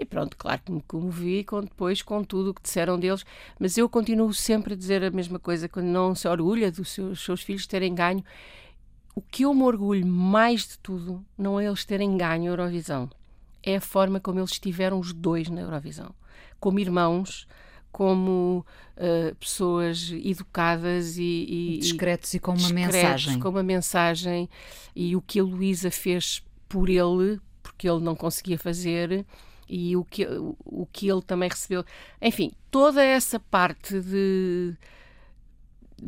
[0.00, 3.22] e pronto, claro que me comovi com, depois com tudo o que disseram deles,
[3.58, 7.22] mas eu continuo sempre a dizer a mesma coisa quando não se orgulha dos seus,
[7.22, 8.24] seus filhos terem ganho.
[9.14, 13.10] O que eu me orgulho mais de tudo não é eles terem ganho a Eurovisão,
[13.62, 16.14] é a forma como eles estiveram os dois na Eurovisão.
[16.58, 17.46] Como irmãos,
[17.92, 18.64] como
[18.96, 23.38] uh, pessoas educadas e, e discretos e com uma mensagem.
[23.38, 24.48] com uma mensagem
[24.96, 29.26] e o que a Luísa fez por ele, porque ele não conseguia fazer
[29.70, 30.26] e o que,
[30.64, 31.84] o que ele também recebeu.
[32.20, 34.76] Enfim, toda essa parte de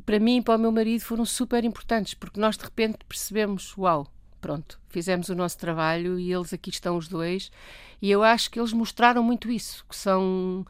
[0.04, 3.76] para mim e para o meu marido foram super importantes, porque nós de repente percebemos,
[3.76, 4.06] uau,
[4.40, 7.52] pronto, fizemos o nosso trabalho e eles aqui estão os dois,
[8.00, 10.66] e eu acho que eles mostraram muito isso, que são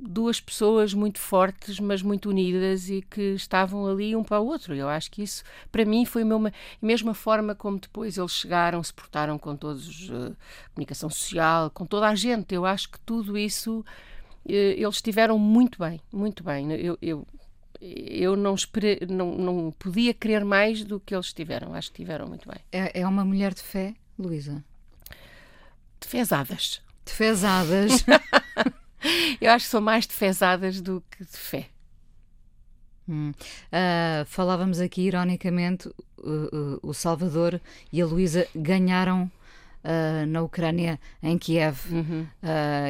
[0.00, 4.74] duas pessoas muito fortes, mas muito unidas e que estavam ali um para o outro.
[4.74, 8.32] Eu acho que isso, para mim, foi a mesma, a mesma forma como depois eles
[8.32, 10.36] chegaram, se portaram com todos, uh,
[10.74, 12.54] comunicação social, com toda a gente.
[12.54, 13.84] Eu acho que tudo isso, uh,
[14.52, 16.72] eles tiveram muito bem, muito bem.
[16.72, 17.26] Eu, eu,
[17.80, 21.74] eu não, esperei, não, não podia querer mais do que eles tiveram.
[21.74, 22.58] Acho que tiveram muito bem.
[22.72, 24.64] É, é uma mulher de fé, Luísa?
[26.00, 26.80] Defesadas.
[27.04, 28.04] Defesadas.
[29.40, 31.68] Eu acho que são mais defesadas do que de fé.
[33.08, 33.32] Hum.
[33.32, 37.60] Uh, falávamos aqui, ironicamente, uh, uh, o Salvador
[37.92, 39.30] e a Luísa ganharam
[40.28, 42.26] na Ucrânia, em Kiev, uhum.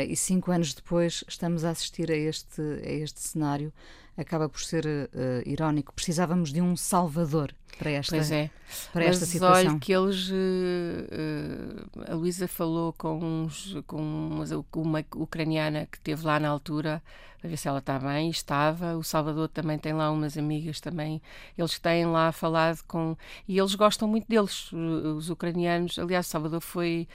[0.08, 3.72] e cinco anos depois estamos a assistir a este, a este cenário
[4.20, 5.92] acaba por ser uh, irónico.
[5.94, 8.50] Precisávamos de um salvador para esta, pois é.
[8.92, 9.72] para Mas esta situação.
[9.72, 10.28] olha que eles.
[10.28, 16.48] Uh, uh, a Luísa falou com, uns, com uma, uma ucraniana que esteve lá na
[16.48, 17.02] altura
[17.40, 18.28] para ver se ela está bem.
[18.28, 18.96] Estava.
[18.96, 21.22] O Salvador também tem lá umas amigas também.
[21.56, 23.16] Eles têm lá falado com.
[23.48, 25.98] E eles gostam muito deles, os ucranianos.
[25.98, 27.08] Aliás, o Salvador foi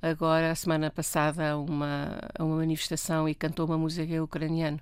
[0.00, 4.80] agora, a semana passada, a uma, uma manifestação e cantou uma música em ucraniano.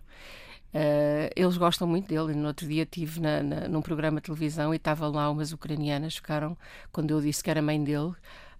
[0.74, 2.34] Uh, eles gostam muito dele.
[2.34, 6.16] No outro dia estive na, na, num programa de televisão e estavam lá umas ucranianas,
[6.16, 6.56] ficaram,
[6.92, 8.12] quando eu disse que era mãe dele,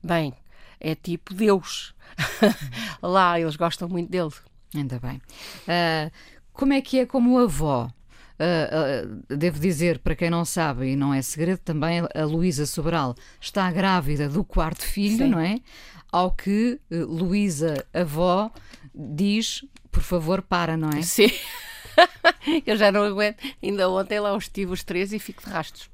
[0.03, 0.33] bem,
[0.81, 1.95] é tipo Deus.
[3.03, 4.33] lá, eles gostam muito dele.
[4.75, 5.17] Ainda bem.
[5.17, 6.11] Uh,
[6.53, 7.91] como é que é como avó?
[8.39, 12.67] Uh, uh, devo dizer, para quem não sabe, e não é segredo, também a Luísa
[12.67, 15.31] Sobral está grávida do quarto filho, Sim.
[15.31, 15.59] não é?
[16.13, 18.51] Ao que uh, Luísa, avó,
[18.95, 21.01] diz: por favor, para, não é?
[21.03, 21.31] Sim.
[22.67, 23.39] eu já não aguento.
[23.63, 25.89] Ainda ontem lá os tive os três e fico de rastros.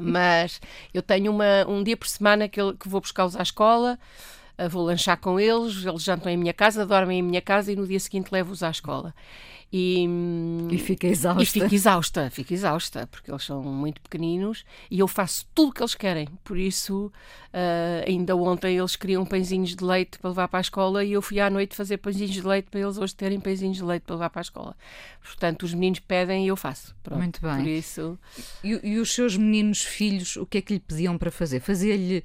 [0.00, 0.60] Mas
[0.92, 3.98] eu tenho uma, um dia por semana que, eu, que vou buscá-los à escola,
[4.58, 7.76] uh, vou lanchar com eles, eles jantam em minha casa, dormem em minha casa e
[7.76, 9.14] no dia seguinte levo-os à escola.
[9.76, 10.06] E,
[10.70, 11.42] e fica exausta.
[11.42, 15.72] E fico exausta, fico exausta, porque eles são muito pequeninos e eu faço tudo o
[15.72, 16.28] que eles querem.
[16.44, 21.02] Por isso, uh, ainda ontem eles queriam pãezinhos de leite para levar para a escola
[21.02, 23.82] e eu fui à noite fazer pãezinhos de leite para eles hoje terem pãezinhos de
[23.82, 24.76] leite para levar para a escola.
[25.20, 26.94] Portanto, os meninos pedem e eu faço.
[27.02, 27.56] Pronto, muito bem.
[27.56, 28.18] Por isso...
[28.62, 31.58] E, e, os seus meninos filhos, o que é que lhe pediam para fazer?
[31.58, 32.22] Fazia-lhe,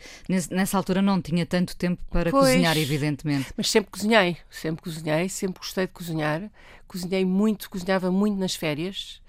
[0.52, 3.48] nessa altura não tinha tanto tempo para pois, cozinhar, evidentemente.
[3.58, 6.44] Mas sempre cozinhei, sempre cozinhei, sempre gostei de cozinhar.
[6.90, 9.22] Cozinhei muito, cozinhava muito nas férias,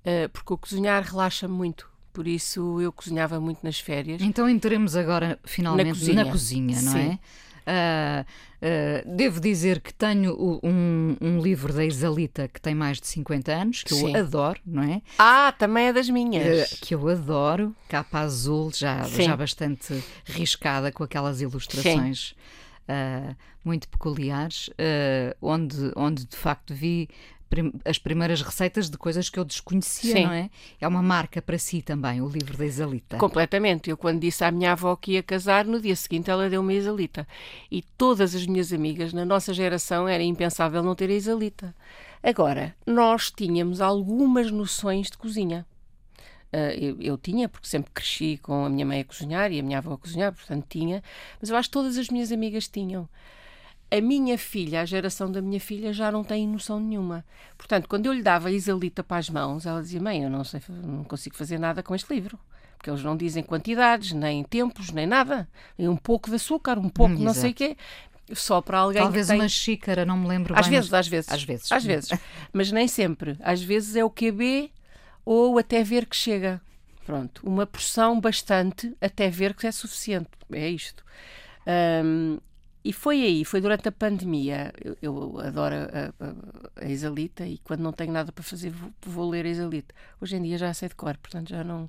[0.00, 1.86] uh, porque o cozinhar relaxa muito.
[2.10, 4.22] Por isso eu cozinhava muito nas férias.
[4.22, 7.10] Então entremos agora finalmente na cozinha, na cozinha não Sim.
[7.10, 7.18] é?
[7.62, 13.06] Uh, uh, devo dizer que tenho um, um, livro da Isalita que tem mais de
[13.06, 14.14] 50 anos, que Sim.
[14.14, 15.02] eu adoro, não é?
[15.18, 16.72] Ah, também é das minhas.
[16.72, 19.24] Uh, que eu adoro, capa azul, já, Sim.
[19.24, 22.34] já bastante riscada, com aquelas ilustrações
[23.64, 24.70] muito peculiares,
[25.40, 27.08] onde, onde de facto vi
[27.84, 30.24] as primeiras receitas de coisas que eu desconhecia, Sim.
[30.24, 30.48] não é?
[30.80, 33.18] É uma marca para si também, o livro da Isalita.
[33.18, 33.90] Completamente.
[33.90, 36.78] Eu, quando disse à minha avó que ia casar, no dia seguinte ela deu-me a
[36.78, 37.28] Isalita.
[37.70, 41.74] E todas as minhas amigas, na nossa geração, era impensável não ter a Isalita.
[42.22, 45.66] Agora, nós tínhamos algumas noções de cozinha.
[46.52, 49.62] Uh, eu, eu, tinha, porque sempre cresci com a minha mãe a cozinhar e a
[49.62, 51.02] minha avó a cozinhar, portanto tinha,
[51.40, 53.08] mas eu acho que todas as minhas amigas tinham.
[53.90, 57.24] A minha filha, a geração da minha filha, já não tem noção nenhuma.
[57.56, 60.44] Portanto, quando eu lhe dava a Isalita para as mãos, ela dizia: Mãe, eu não,
[60.44, 62.38] sei, não consigo fazer nada com este livro.
[62.76, 65.48] Porque eles não dizem quantidades, nem tempos, nem nada.
[65.78, 67.76] E um pouco de açúcar, um pouco Hum, não sei o quê.
[68.34, 69.38] Só para alguém Talvez tem...
[69.38, 70.76] uma xícara, não me lembro às bem.
[70.76, 71.00] Vezes, mas...
[71.00, 71.72] às vezes, às vezes.
[71.72, 72.10] Às vezes.
[72.52, 73.36] mas nem sempre.
[73.40, 74.70] Às vezes é o QB
[75.24, 76.60] ou até ver que chega.
[77.04, 80.30] Pronto, uma porção bastante até ver que é suficiente.
[80.52, 81.04] É isto.
[82.04, 82.38] Um,
[82.84, 84.72] e foi aí, foi durante a pandemia.
[84.80, 88.92] Eu, eu adoro a, a, a, Isalita e quando não tenho nada para fazer vou,
[89.02, 89.94] vou, ler a Isalita.
[90.20, 91.88] Hoje em dia já sei de cor, portanto já não.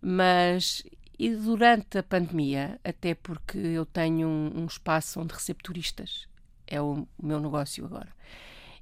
[0.00, 0.84] Mas
[1.18, 6.28] e durante a pandemia, até porque eu tenho um, um espaço onde recebo turistas,
[6.66, 8.08] é o, o meu negócio agora.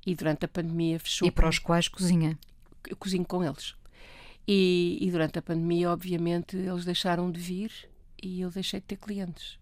[0.04, 1.26] E durante a pandemia fechou.
[1.26, 2.38] E para os quais cozinha?
[2.88, 3.74] Eu cozinho com eles.
[4.46, 7.72] E, e, durante a pandemia, obviamente, eles deixaram de vir
[8.22, 9.58] e eu deixei de ter clientes.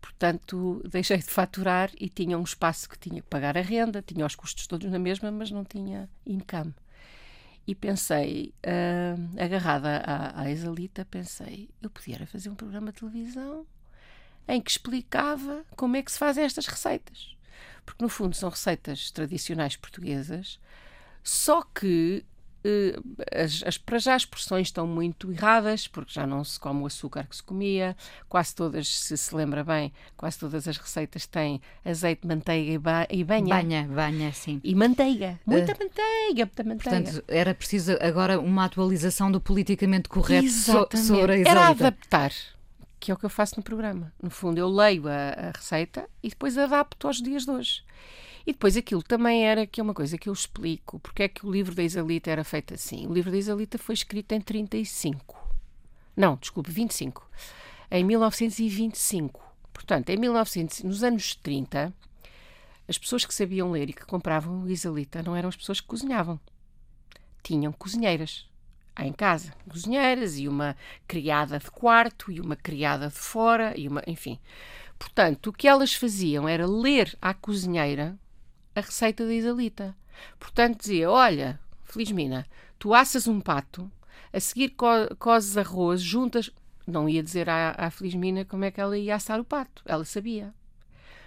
[0.00, 4.26] Portanto, deixei de faturar e tinha um espaço que tinha que pagar a renda, tinha
[4.26, 6.74] os custos todos na mesma, mas não tinha income.
[7.66, 13.66] E pensei, uh, agarrada à, à Exalita, pensei, eu podia fazer um programa de televisão
[14.48, 17.36] em que explicava como é que se fazem estas receitas.
[17.84, 20.58] Porque, no fundo, são receitas tradicionais portuguesas,
[21.22, 22.24] só que
[23.34, 26.86] as, as, para já as porções estão muito erradas, porque já não se come o
[26.86, 27.96] açúcar que se comia,
[28.28, 33.06] quase todas, se se lembra bem, quase todas as receitas têm azeite, manteiga e, ba
[33.10, 33.54] e banha.
[33.54, 34.60] Banha, banha, sim.
[34.62, 35.38] E manteiga.
[35.44, 37.02] Muita uh, manteiga, muita manteiga.
[37.02, 41.86] Portanto, era preciso agora uma atualização do politicamente correto so sobre a Era Isalita.
[41.86, 42.32] adaptar,
[43.00, 44.12] que é o que eu faço no programa.
[44.22, 47.82] No fundo, eu leio a, a receita e depois adapto aos dias de hoje.
[48.46, 51.46] E depois aquilo também era, que é uma coisa que eu explico, porque é que
[51.46, 53.06] o livro da Isalita era feito assim.
[53.06, 55.36] O livro da Isalita foi escrito em 35.
[56.16, 57.28] Não, desculpe, 25.
[57.90, 59.40] Em 1925.
[59.72, 61.92] Portanto, em 1900, nos anos 30,
[62.88, 65.86] as pessoas que sabiam ler e que compravam o Isalita não eram as pessoas que
[65.86, 66.40] cozinhavam.
[67.42, 68.48] Tinham cozinheiras
[68.98, 70.76] em casa, cozinheiras e uma
[71.06, 74.38] criada de quarto e uma criada de fora e uma, enfim.
[74.98, 78.18] Portanto, o que elas faziam era ler à cozinheira
[78.74, 79.96] a receita da Isalita.
[80.38, 82.46] Portanto, dizia: Olha, Felizmina,
[82.78, 83.90] Tu assas um pato,
[84.32, 84.86] a seguir co
[85.18, 86.50] cozes arroz, juntas.
[86.86, 89.82] Não ia dizer à, à Felizmina como é que ela ia assar o pato.
[89.84, 90.54] Ela sabia.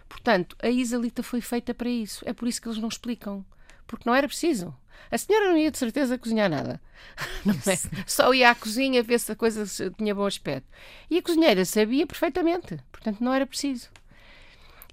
[0.08, 2.24] Portanto, a isalita foi feita para isso.
[2.26, 3.46] É por isso que eles não explicam.
[3.86, 4.74] Porque não era preciso.
[5.12, 6.80] A senhora não ia de certeza cozinhar nada.
[7.44, 8.06] Não é?
[8.06, 9.66] Só ia à cozinha ver se a coisa
[9.98, 10.68] tinha bom aspecto.
[11.10, 12.78] E a cozinheira sabia perfeitamente.
[12.92, 13.90] Portanto, não era preciso.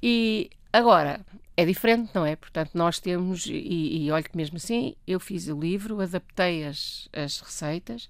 [0.03, 1.21] E agora,
[1.59, 2.37] é diferente, não é?
[2.37, 7.09] Portanto, nós temos, e, e olho que mesmo assim, eu fiz o livro, adaptei as,
[7.13, 8.09] as receitas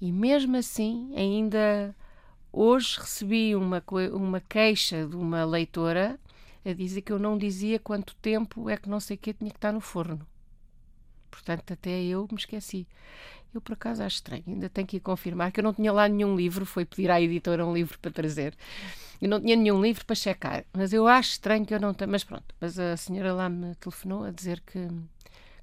[0.00, 1.92] e mesmo assim, ainda
[2.52, 3.82] hoje recebi uma,
[4.12, 6.20] uma queixa de uma leitora
[6.64, 9.50] a dizer que eu não dizia quanto tempo é que não sei o que tinha
[9.50, 10.24] que estar no forno.
[11.32, 12.86] Portanto, até eu me esqueci.
[13.52, 14.44] Eu, por acaso, acho estranho.
[14.46, 16.64] Ainda tenho que ir confirmar que eu não tinha lá nenhum livro.
[16.64, 18.54] Foi pedir à editora um livro para trazer.
[19.20, 20.64] Eu não tinha nenhum livro para checar.
[20.72, 22.10] Mas eu acho estranho que eu não tenha.
[22.10, 22.54] Mas pronto.
[22.60, 24.88] Mas a senhora lá me telefonou a dizer que.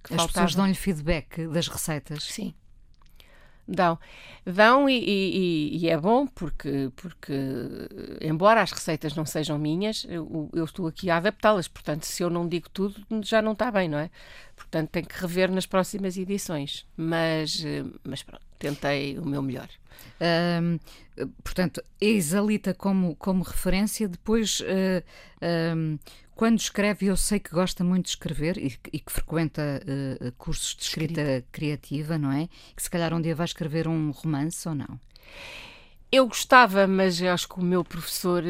[0.04, 0.28] que As faltava.
[0.28, 2.24] pessoas dão-lhe feedback das receitas.
[2.24, 2.54] Sim.
[3.68, 3.98] Dão.
[4.46, 7.34] Dão e, e, e, é bom porque, porque,
[8.20, 11.68] embora as receitas não sejam minhas, eu, eu estou aqui a adaptá-las.
[11.68, 14.10] Portanto, se eu não digo tudo, já não está bem, não é?
[14.62, 16.86] Portanto, tenho que rever nas próximas edições.
[16.96, 17.64] Mas,
[18.04, 19.68] mas pronto, tentei o meu melhor.
[20.62, 20.80] Um,
[21.44, 24.08] portanto, exalita como, como referência.
[24.08, 24.62] Depois,
[25.76, 25.98] um,
[26.36, 30.76] quando escreve, eu sei que gosta muito de escrever e, e que frequenta uh, cursos
[30.76, 32.48] de escrita, escrita criativa, não é?
[32.76, 35.00] Que se calhar um dia vai escrever um romance ou não?
[36.12, 38.44] Eu gostava, mas eu acho que o meu professor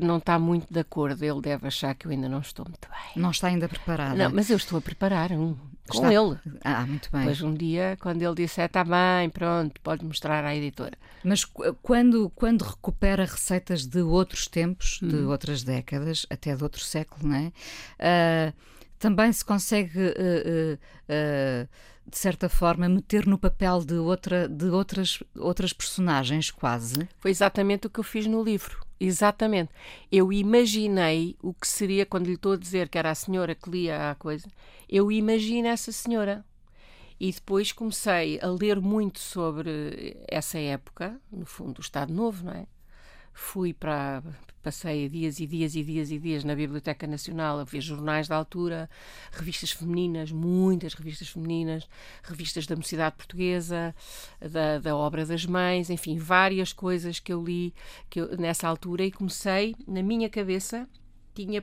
[0.00, 1.22] não está muito de acordo.
[1.22, 3.22] Ele deve achar que eu ainda não estou muito bem.
[3.22, 4.14] Não está ainda preparada?
[4.14, 5.54] Não, mas eu estou a preparar um
[5.88, 6.12] com está...
[6.12, 6.38] ele.
[6.62, 7.24] Ah, muito bem.
[7.24, 10.96] Mas um dia, quando ele disser, está bem, pronto, pode mostrar à editora.
[11.24, 11.44] Mas
[11.82, 15.08] quando, quando recupera receitas de outros tempos, hum.
[15.08, 17.52] de outras décadas, até de outro século, não é?
[17.98, 18.54] Uh,
[18.98, 19.98] também se consegue...
[19.98, 20.78] Uh,
[21.08, 21.68] uh,
[22.10, 27.08] de certa forma, meter no papel de, outra, de outras, outras personagens, quase.
[27.18, 28.84] Foi exatamente o que eu fiz no livro.
[28.98, 29.70] Exatamente.
[30.10, 33.70] Eu imaginei o que seria, quando lhe estou a dizer que era a senhora que
[33.70, 34.48] lia a coisa,
[34.88, 36.44] eu imagino essa senhora.
[37.20, 42.52] E depois comecei a ler muito sobre essa época, no fundo, o Estado Novo, não
[42.52, 42.66] é?
[43.38, 44.20] Fui para.
[44.60, 48.34] Passei dias e dias e dias e dias na Biblioteca Nacional a ver jornais da
[48.34, 48.90] altura,
[49.30, 51.88] revistas femininas, muitas revistas femininas,
[52.24, 53.94] revistas da Mocidade Portuguesa,
[54.40, 57.72] da, da Obra das Mães, enfim, várias coisas que eu li
[58.10, 60.86] que eu, nessa altura e comecei, na minha cabeça,
[61.32, 61.62] tinha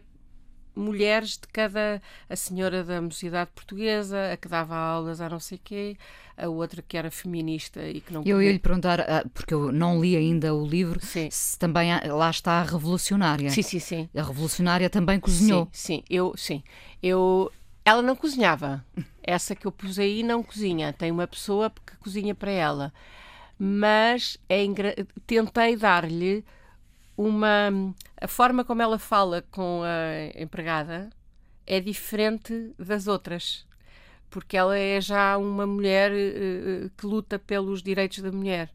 [0.76, 2.01] mulheres de cada.
[2.30, 5.97] A senhora da Mocidade Portuguesa, a que dava aulas a não sei quê,
[6.38, 9.71] a outra que era feminista e que não Eu ia lhe perguntar, ah, porque eu
[9.71, 11.30] não li ainda o livro, sim.
[11.32, 13.49] se também lá está a revolucionária.
[13.49, 14.09] Sim, sim, sim.
[14.15, 15.67] A revolucionária também cozinhou.
[15.71, 16.03] Sim, sim.
[16.09, 16.63] Eu, sim.
[17.01, 17.51] Eu,
[17.84, 18.84] ela não cozinhava.
[19.23, 20.93] Essa que eu pus aí não cozinha.
[20.93, 22.93] Tem uma pessoa que cozinha para ela.
[23.57, 24.65] Mas é
[25.26, 26.43] tentei dar-lhe
[27.18, 27.93] uma.
[28.20, 31.09] A forma como ela fala com a empregada
[31.66, 33.66] é diferente das outras.
[34.30, 38.70] Porque ela é já uma mulher uh, que luta pelos direitos da mulher.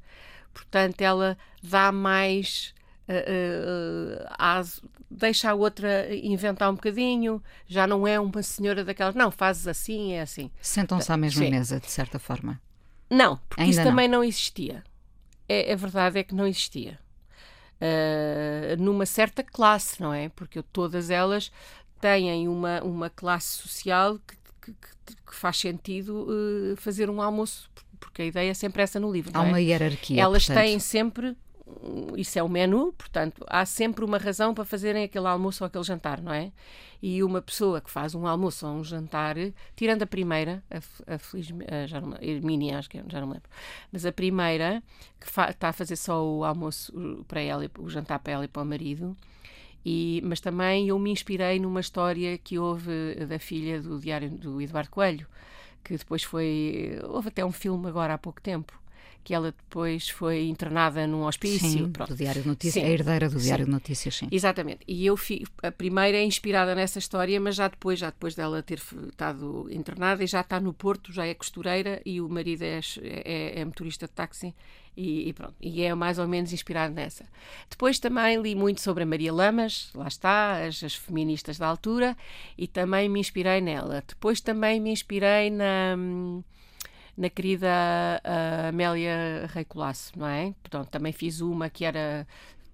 [0.55, 2.75] Portanto, ela dá mais.
[3.09, 9.31] Uh, uh, deixa a outra inventar um bocadinho, já não é uma senhora daquelas, não,
[9.31, 10.49] fazes assim, é assim.
[10.63, 11.51] Sentam-se à mesma Sim.
[11.51, 12.61] mesa, de certa forma.
[13.11, 13.91] Não, porque Ainda isso não.
[13.91, 14.85] também não existia.
[15.49, 17.01] É, a verdade é que não existia
[17.81, 20.29] uh, numa certa classe, não é?
[20.29, 21.51] Porque todas elas
[22.01, 28.23] têm uma, uma classe social que, que, que faz sentido uh, fazer um almoço, porque
[28.23, 29.33] a ideia é sempre essa no livro.
[29.35, 29.49] Há é?
[29.49, 30.23] uma hierarquia.
[30.23, 30.65] Elas portanto.
[30.65, 31.37] têm sempre
[32.17, 35.85] isso é o menu, portanto, há sempre uma razão para fazerem aquele almoço ou aquele
[35.85, 36.53] jantar, não é?
[37.03, 39.37] E uma pessoa que faz um almoço ou um jantar,
[39.75, 43.21] tirando a primeira, a, a, Feliz, a, já não, a Hermínia, acho que é, já
[43.21, 43.49] não lembro,
[43.91, 44.83] mas a primeira,
[45.19, 46.93] que está a fazer só o almoço
[47.27, 49.17] para ela, o jantar para ela e para o marido,
[49.85, 54.61] e, mas também eu me inspirei numa história que houve da filha do diário do
[54.61, 55.27] Eduardo Coelho,
[55.83, 56.99] que depois foi.
[57.05, 58.80] Houve até um filme agora há pouco tempo,
[59.23, 61.69] que ela depois foi internada num hospício.
[61.69, 63.71] Sim, do Diário de Notícias, a herdeira do Diário sim.
[63.71, 64.29] de Notícias, sim.
[64.31, 64.81] Exatamente.
[64.87, 68.63] E eu fi, a primeira é inspirada nessa história, mas já depois, já depois dela
[68.63, 72.81] ter estado internada e já está no Porto, já é costureira e o marido é,
[73.03, 74.55] é, é motorista de táxi
[74.97, 75.55] e, e, pronto.
[75.61, 77.25] E é mais ou menos inspirado nessa.
[77.69, 82.17] Depois também li muito sobre a Maria Lamas, lá está, as, as feministas da altura,
[82.57, 84.03] e também me inspirei nela.
[84.07, 85.97] Depois também me inspirei na
[87.21, 87.69] na querida
[88.25, 90.55] uh, Amélia Rei Colasso, não é?
[90.63, 92.27] Portanto, também fiz uma que era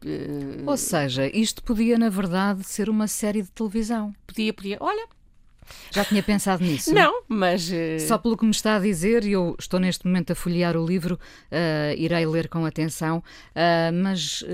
[0.04, 4.14] Uh, Ou seja, isto podia, na verdade, ser uma série de televisão.
[4.26, 4.76] Podia, podia.
[4.78, 5.08] Olha,
[5.90, 6.92] Já tinha pensado nisso?
[6.94, 7.68] Não, mas.
[7.68, 8.00] Uh...
[8.06, 10.84] Só pelo que me está a dizer, e eu estou neste momento a folhear o
[10.84, 14.44] livro, uh, irei ler com atenção, uh, mas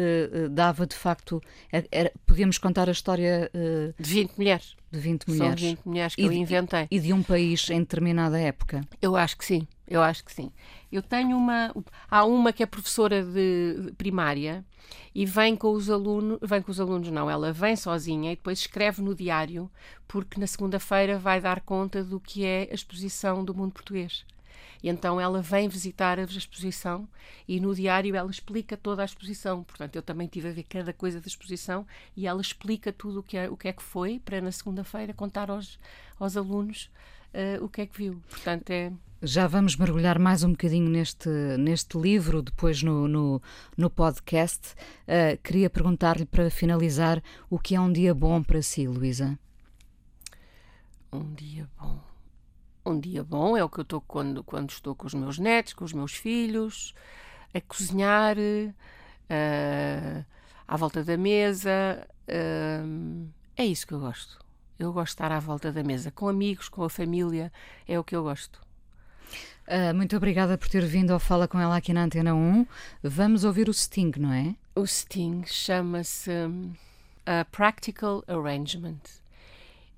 [0.50, 1.42] dava de facto.
[1.70, 3.50] Era, podíamos contar a história.
[3.98, 4.76] de 20 mulheres.
[4.90, 5.60] De 20 mulheres.
[5.60, 6.86] São 20 mulheres que e eu inventei.
[6.90, 8.82] e de um país em determinada época.
[9.00, 10.50] Eu acho que sim, eu acho que sim.
[10.92, 11.74] Eu tenho uma.
[12.10, 14.64] Há uma que é professora de primária
[15.14, 18.58] e vem com os alunos, vem com os alunos não, ela vem sozinha e depois
[18.60, 19.70] escreve no diário,
[20.06, 24.24] porque na segunda-feira vai dar conta do que é a exposição do mundo português.
[24.82, 27.08] E então ela vem visitar a exposição
[27.46, 29.62] e no diário ela explica toda a exposição.
[29.62, 31.86] Portanto, eu também tive a ver cada coisa da exposição
[32.16, 35.14] e ela explica tudo o que é, o que, é que foi para na segunda-feira
[35.14, 35.78] contar aos,
[36.18, 36.90] aos alunos
[37.32, 38.20] uh, o que é que viu.
[38.28, 38.92] Portanto, é.
[39.24, 43.40] Já vamos mergulhar mais um bocadinho neste, neste livro, depois no, no,
[43.76, 44.74] no podcast.
[45.02, 49.38] Uh, queria perguntar-lhe para finalizar o que é um dia bom para si, Luísa?
[51.12, 52.00] Um dia bom.
[52.84, 55.72] Um dia bom é o que eu estou quando, quando estou com os meus netos,
[55.72, 56.92] com os meus filhos,
[57.54, 60.24] a cozinhar, uh,
[60.66, 62.08] à volta da mesa.
[62.26, 64.44] Uh, é isso que eu gosto.
[64.80, 67.52] Eu gosto de estar à volta da mesa, com amigos, com a família,
[67.86, 68.71] é o que eu gosto.
[69.66, 72.66] Uh, muito obrigada por ter vindo ao Fala com ela aqui na Antena 1.
[73.02, 74.54] Vamos ouvir o Sting, não é?
[74.74, 76.72] O Sting chama-se um,
[77.24, 79.00] a Practical Arrangement.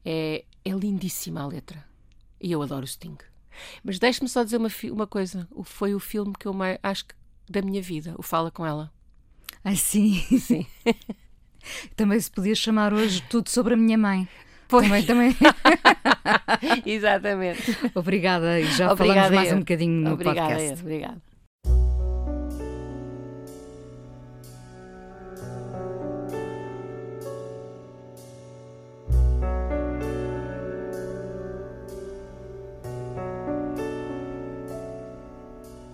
[0.04, 1.84] É, é lindíssima a letra.
[2.40, 3.16] E eu adoro o Sting.
[3.82, 5.48] Mas deixe-me só dizer uma, uma coisa.
[5.64, 7.14] Foi o filme que eu mais, acho que
[7.48, 8.92] da minha vida, o Fala com ela.
[9.62, 10.20] Ai, sim.
[10.38, 10.66] Sim.
[11.96, 14.28] Também se podia chamar hoje tudo sobre a minha mãe.
[14.68, 14.86] Pois.
[14.86, 15.36] Também, também.
[16.86, 17.76] Exatamente.
[17.94, 19.56] Obrigada e já Obrigada falamos mais eu.
[19.56, 20.82] um bocadinho no Obrigada podcast.
[20.82, 21.22] Obrigada.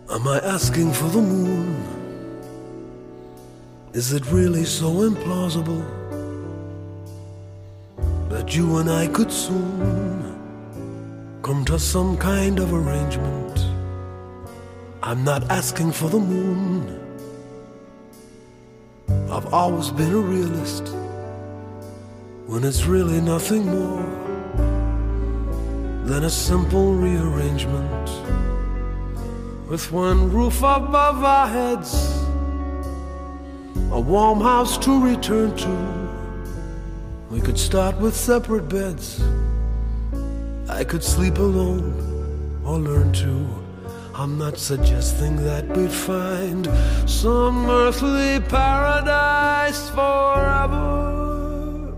[0.08, 1.76] Am I asking for the moon?
[3.94, 5.84] Is it really so implausible?
[8.30, 10.20] That you and I could soon
[11.42, 13.58] come to some kind of arrangement.
[15.02, 16.96] I'm not asking for the moon.
[19.28, 20.94] I've always been a realist
[22.46, 24.06] when it's really nothing more
[26.04, 28.08] than a simple rearrangement
[29.68, 31.94] with one roof above our heads,
[33.90, 36.09] a warm house to return to
[37.30, 39.22] we could start with separate beds.
[40.68, 43.46] I could sleep alone or learn to.
[44.14, 46.68] I'm not suggesting that we'd find
[47.08, 51.94] some earthly paradise forever.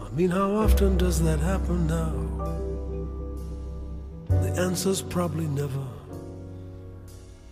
[0.00, 2.12] I mean, how often does that happen now?
[4.28, 5.84] The answer's probably never.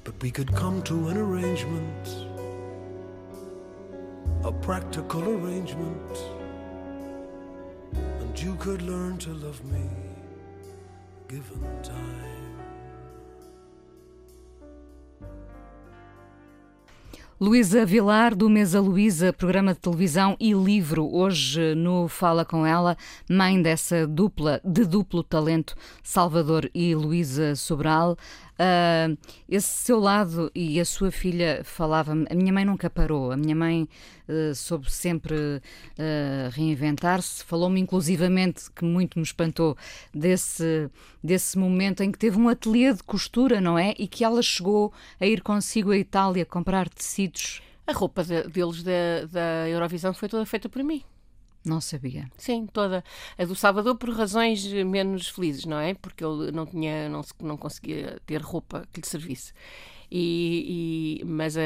[0.04, 2.27] But we could come to an arrangement
[4.44, 6.18] a practical arrangement,
[8.20, 9.88] and you could learn to love me
[11.28, 12.28] given time.
[17.40, 22.96] Luísa Vilar, do Mesa Luísa, programa de televisão e livro, hoje no Fala Com Ela,
[23.30, 28.16] mãe dessa dupla, de duplo talento, Salvador e Luísa Sobral.
[28.60, 29.16] Uh,
[29.48, 32.26] esse seu lado e a sua filha falava-me.
[32.28, 33.88] A minha mãe nunca parou, a minha mãe
[34.28, 37.44] uh, soube sempre uh, reinventar-se.
[37.44, 39.76] Falou-me inclusivamente, que muito me espantou,
[40.12, 40.90] desse,
[41.22, 43.94] desse momento em que teve um ateliê de costura, não é?
[43.96, 47.62] E que ela chegou a ir consigo à Itália comprar tecidos.
[47.86, 51.04] A roupa de, deles da, da Eurovisão foi toda feita por mim.
[51.64, 52.30] Não sabia.
[52.36, 53.04] Sim, toda.
[53.36, 55.94] A do Salvador por razões menos felizes, não é?
[55.94, 59.52] Porque ele não tinha, não, não conseguia ter roupa que lhe servisse.
[60.10, 61.60] E, e, mas a,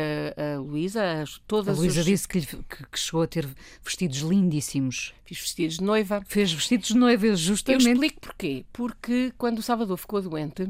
[0.55, 2.07] a Luísa, todas A Luísa os...
[2.07, 3.49] disse que, que, que, chegou a ter
[3.85, 5.15] vestidos lindíssimos.
[5.25, 6.23] Fiz vestidos de noiva.
[6.27, 7.87] Fez vestidos de noiva, justamente.
[7.87, 8.65] Eu explico porquê.
[8.73, 10.69] Porque quando o Salvador ficou doente,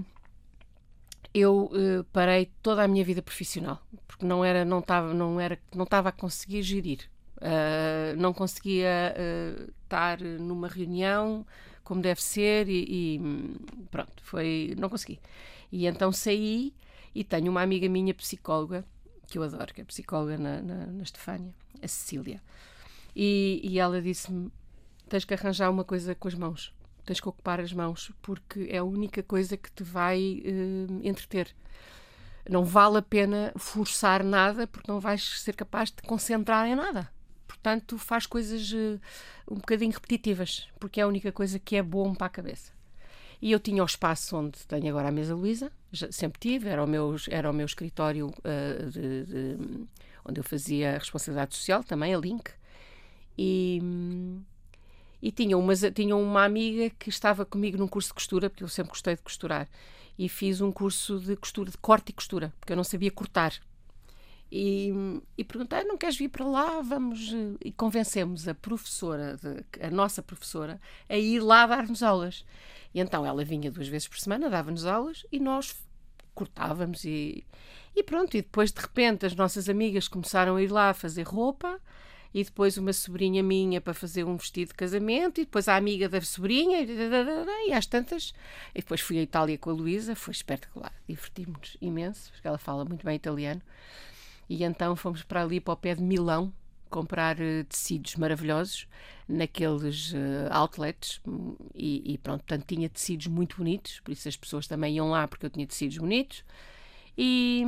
[1.32, 3.80] eu uh, parei toda a minha vida profissional.
[4.06, 7.10] Porque não era, não estava, não era, não estava a conseguir gerir.
[7.42, 11.44] Uh, não conseguia uh, estar numa reunião
[11.82, 13.20] como deve ser e, e,
[13.90, 15.18] pronto, foi, não consegui.
[15.70, 16.72] E então saí
[17.14, 18.84] e tenho uma amiga minha psicóloga,
[19.26, 22.40] que eu adoro, que é psicóloga na, na, na Estefânia, a Cecília,
[23.14, 24.50] e, e ela disse-me:
[25.08, 26.72] tens que arranjar uma coisa com as mãos,
[27.04, 31.54] tens que ocupar as mãos, porque é a única coisa que te vai uh, entreter.
[32.48, 36.74] Não vale a pena forçar nada porque não vais ser capaz de te concentrar em
[36.74, 37.10] nada
[37.62, 39.00] portanto faz coisas uh,
[39.48, 42.72] um bocadinho repetitivas, porque é a única coisa que é bom para a cabeça.
[43.40, 45.70] E eu tinha o espaço onde tenho agora a mesa Luísa,
[46.10, 49.56] sempre tive, era o meu, era o meu escritório uh, de, de,
[50.24, 52.50] onde eu fazia responsabilidade social, também a Link.
[53.38, 53.80] E,
[55.20, 58.68] e tinha, uma, tinha uma amiga que estava comigo num curso de costura, porque eu
[58.68, 59.68] sempre gostei de costurar.
[60.18, 63.54] E fiz um curso de costura, de corte e costura, porque eu não sabia cortar.
[64.54, 64.92] E,
[65.38, 66.82] e perguntei, não queres vir para lá?
[66.82, 67.34] Vamos.
[67.64, 70.78] E convencemos a professora, de, a nossa professora,
[71.08, 72.44] a ir lá dar-nos aulas.
[72.92, 75.74] E então ela vinha duas vezes por semana, dava-nos aulas e nós
[76.34, 77.46] cortávamos e,
[77.96, 78.36] e pronto.
[78.36, 81.80] E depois, de repente, as nossas amigas começaram a ir lá fazer roupa
[82.34, 86.08] e depois uma sobrinha minha para fazer um vestido de casamento, e depois a amiga
[86.08, 88.34] da sobrinha, e, e às tantas.
[88.74, 92.84] E depois fui à Itália com a Luísa, foi espetacular, divertimos-nos imenso, porque ela fala
[92.84, 93.62] muito bem italiano.
[94.48, 96.52] E então fomos para ali, para o pé de Milão,
[96.90, 98.86] comprar uh, tecidos maravilhosos
[99.26, 101.20] naqueles uh, outlets
[101.74, 105.26] e, e, pronto, portanto tinha tecidos muito bonitos, por isso as pessoas também iam lá
[105.26, 106.44] porque eu tinha tecidos bonitos.
[107.16, 107.62] E,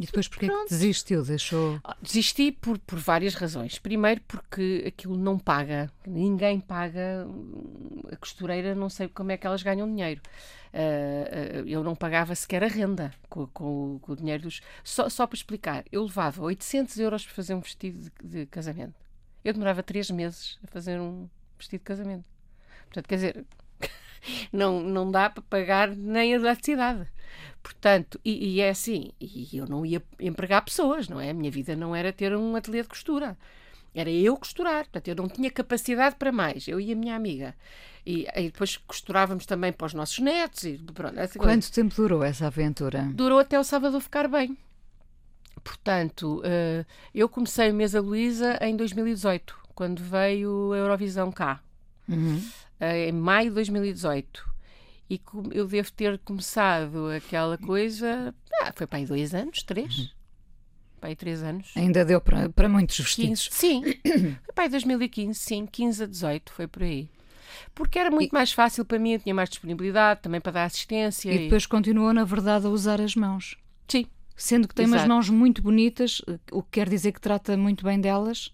[0.00, 1.22] e depois porquê que desistiu?
[1.22, 1.78] Deixou...
[1.84, 3.78] Ah, desisti por, por várias razões.
[3.78, 5.90] Primeiro porque aquilo não paga.
[6.06, 7.26] Ninguém paga.
[8.10, 10.22] A costureira não sei como é que elas ganham dinheiro.
[10.72, 14.60] Uh, uh, eu não pagava sequer a renda com, com, com o dinheiro dos...
[14.84, 18.94] Só, só para explicar, eu levava 800 euros para fazer um vestido de, de casamento.
[19.42, 22.24] Eu demorava três meses a fazer um vestido de casamento.
[22.84, 23.46] Portanto, quer dizer,
[24.52, 27.06] não, não dá para pagar nem a eletricidade.
[27.66, 31.30] Portanto, e, e, é assim, e eu não ia empregar pessoas, não é?
[31.30, 33.36] A minha vida não era ter um ateliê de costura.
[33.92, 37.56] Era eu costurar, portanto, eu não tinha capacidade para mais, eu e a minha amiga.
[38.06, 40.62] E, e depois costurávamos também para os nossos netos.
[40.62, 41.72] E, pronto, Quanto coisa.
[41.72, 43.10] tempo durou essa aventura?
[43.12, 44.56] Durou até o Salvador ficar bem.
[45.64, 51.60] Portanto, uh, eu comecei o Mesa Luísa em 2018, quando veio a Eurovisão cá.
[52.08, 52.40] Uhum
[52.80, 54.55] em maio de 2018.
[55.08, 55.20] E
[55.52, 58.34] eu devo ter começado aquela coisa.
[58.60, 59.98] Ah, foi para aí dois anos, três.
[59.98, 60.08] Uhum.
[61.00, 61.72] Para aí três anos.
[61.76, 63.48] Ainda deu para, para muitos vestidos.
[63.48, 63.82] 15, sim,
[64.44, 67.08] foi para aí 2015, sim, 15 a 18, foi por aí.
[67.74, 68.34] Porque era muito e...
[68.34, 71.30] mais fácil para mim, eu tinha mais disponibilidade também para dar assistência.
[71.30, 71.38] E, e...
[71.44, 73.56] depois continuou, na verdade, a usar as mãos.
[73.86, 74.06] Sim.
[74.34, 75.02] Sendo que tem Exato.
[75.02, 78.52] umas mãos muito bonitas, o que quer dizer que trata muito bem delas.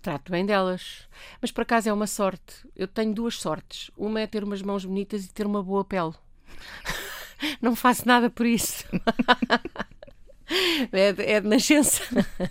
[0.00, 1.08] Trato bem delas.
[1.40, 2.66] Mas por acaso é uma sorte.
[2.76, 3.90] Eu tenho duas sortes.
[3.96, 6.12] Uma é ter umas mãos bonitas e ter uma boa pele.
[7.60, 8.84] Não faço nada por isso.
[10.92, 12.02] É de, é de nascença.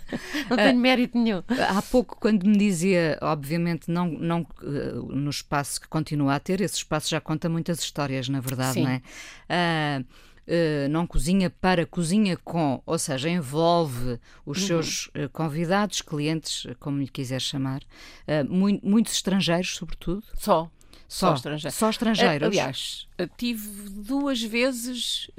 [0.50, 1.42] Não tenho mérito nenhum.
[1.68, 6.60] Há pouco, quando me dizia, obviamente, não, não uh, no espaço que continua a ter,
[6.60, 8.82] esse espaço já conta muitas histórias, na verdade, Sim.
[8.82, 9.02] não é?
[9.48, 10.04] Uh,
[10.46, 14.66] Uh, não cozinha para, cozinha com, ou seja, envolve os uhum.
[14.66, 20.24] seus uh, convidados, clientes, como lhe quiser chamar, uh, muito, muitos estrangeiros, sobretudo.
[20.34, 20.68] Só.
[21.06, 21.78] Só, só estrangeiros.
[21.78, 22.48] Só estrangeiros.
[22.48, 25.30] aliás, tive duas vezes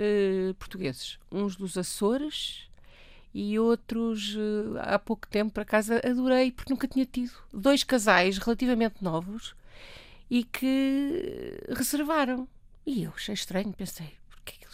[0.60, 2.68] portugueses, uns dos Açores
[3.34, 4.38] e outros
[4.82, 7.32] há pouco tempo, para casa, adorei, porque nunca tinha tido.
[7.51, 9.56] Dois casais relativamente novos
[10.30, 12.47] e que reservaram.
[12.86, 14.14] E eu achei estranho, pensei,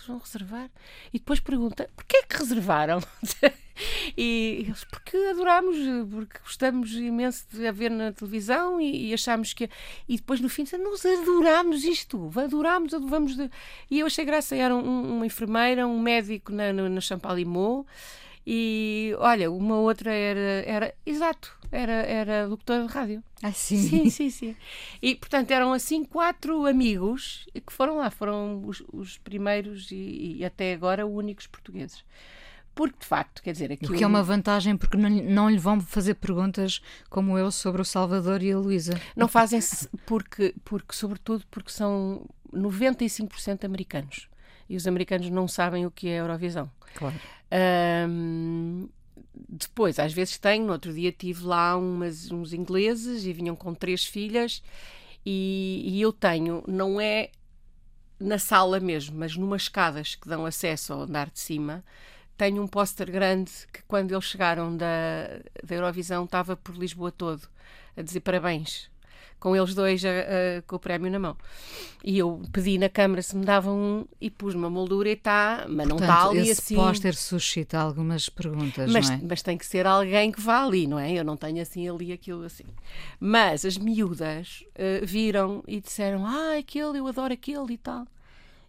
[0.08, 0.70] vão reservar?
[1.14, 3.02] E depois pergunta, porquê é que reservaram?
[4.18, 5.76] e eles, porque adorámos,
[6.10, 9.70] porque gostamos imenso de a ver na televisão e, e achámos que...
[10.08, 13.36] E depois no fim, nós adorámos isto, adorámos, vamos...
[13.36, 13.50] De...
[13.90, 17.86] E eu achei graça, era um, uma enfermeira, um médico na, no, no Champalimau,
[18.52, 23.24] e olha, uma outra era, era exato, era, era locutora de rádio.
[23.44, 23.78] Ah, sim?
[23.78, 24.56] Sim, sim, sim.
[25.00, 30.44] E portanto eram assim quatro amigos que foram lá, foram os, os primeiros e, e,
[30.46, 32.04] até agora únicos portugueses.
[32.74, 33.94] Porque de facto, quer dizer, aquilo.
[33.94, 37.84] O que é uma vantagem porque não, não lhe vão fazer perguntas como eu sobre
[37.84, 39.00] o Salvador e a Luísa.
[39.16, 39.60] Não fazem
[40.08, 44.28] porque, porque, sobretudo, porque são 95% americanos.
[44.70, 46.70] E os americanos não sabem o que é Eurovisão.
[46.94, 47.16] Claro.
[48.08, 48.88] Um,
[49.48, 53.74] depois, às vezes tenho, no outro dia tive lá umas, uns ingleses e vinham com
[53.74, 54.62] três filhas
[55.26, 57.32] e, e, eu tenho, não é
[58.20, 61.84] na sala mesmo, mas numas escadas que dão acesso ao andar de cima,
[62.38, 64.86] tenho um póster grande que quando eles chegaram da,
[65.64, 67.48] da Eurovisão estava por Lisboa todo
[67.98, 68.90] a dizer parabéns
[69.40, 71.38] com eles dois a, a, com o prémio na mão.
[72.04, 75.66] E eu pedi na Câmara se me davam um e pus uma moldura e está,
[75.68, 76.76] mas Portanto, não está ali esse assim.
[76.76, 79.22] póster suscita algumas perguntas, mas, não é?
[79.28, 81.12] mas tem que ser alguém que vá ali, não é?
[81.12, 82.66] Eu não tenho assim ali aquilo assim.
[83.20, 88.08] Mas as miúdas uh, viram e disseram: Ah, aquele, eu adoro aquele e tal.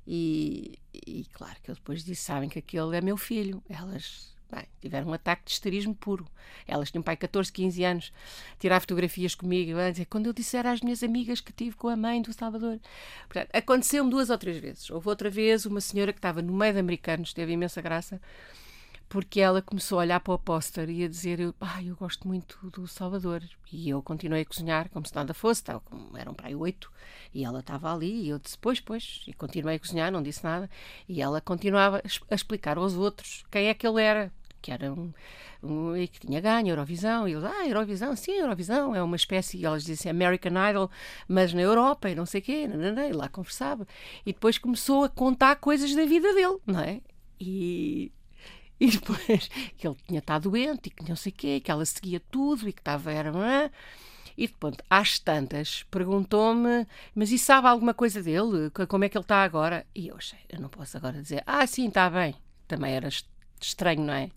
[0.06, 3.62] E, e claro que eu depois disse: Sabem que aquele é meu filho.
[3.68, 6.26] Elas Bem, tiveram um ataque de histerismo puro.
[6.66, 8.12] Elas tinham pai 14, 15 anos,
[8.59, 12.20] tirar fotografias comigo, dizer, quando eu disser às minhas amigas que tive com a mãe
[12.20, 12.80] do Salvador.
[13.28, 14.90] Portanto, aconteceu-me duas ou três vezes.
[14.90, 18.20] Houve outra vez uma senhora que estava no meio de americanos, teve imensa graça,
[19.11, 22.26] porque ela começou a olhar para o póster e a dizer eu, ah, eu gosto
[22.28, 23.42] muito do Salvador
[23.72, 26.92] e eu continuei a cozinhar como se nada fosse, estava, como, eram para aí oito
[27.34, 30.44] e ela estava ali e eu disse pois, pois e continuei a cozinhar, não disse
[30.44, 30.70] nada
[31.09, 35.12] e ela continuava a explicar aos outros quem é que ele era que era um,
[35.62, 39.64] um que tinha ganho Eurovisão e eles, ah, Eurovisão, sim, Eurovisão é uma espécie, e
[39.64, 40.90] elas diziam American Idol
[41.28, 42.66] mas na Europa e não sei o quê
[43.11, 43.86] e lá conversava
[44.24, 47.00] e depois começou a contar coisas da vida dele, não é?
[47.38, 48.12] E
[48.80, 51.84] e depois que ele tinha estado doente e que não sei o quê, que ela
[51.84, 53.12] seguia tudo e que estava.
[53.12, 53.70] Era, é?
[54.36, 58.70] e depois, às tantas, perguntou-me: Mas e sabe alguma coisa dele?
[58.88, 59.86] Como é que ele está agora?
[59.94, 62.34] E eu achei: Eu não posso agora dizer: Ah, sim, está bem.
[62.66, 63.08] Também era
[63.66, 64.30] estranho, não é?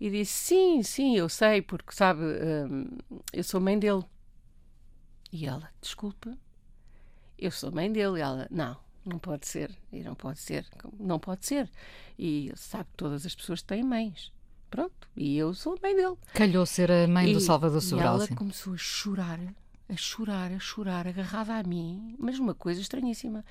[0.00, 2.98] E disse: Sim, sim, eu sei, porque sabe, hum,
[3.32, 4.04] eu sou mãe dele.
[5.32, 6.36] E ela: Desculpa,
[7.38, 8.18] eu sou mãe dele.
[8.18, 9.76] E ela: Não, não pode ser.
[9.92, 10.66] E não pode ser.
[10.98, 11.70] Não pode ser.
[12.18, 14.32] E sabe que todas as pessoas têm mães.
[14.70, 15.08] Pronto.
[15.16, 16.16] E eu sou a mãe dele.
[16.32, 18.18] Calhou ser a mãe e, do Salvador Sobral.
[18.20, 19.40] E ela começou a chorar,
[19.88, 22.14] a chorar, a chorar, agarrada a mim.
[22.18, 23.44] Mas uma coisa estranhíssima.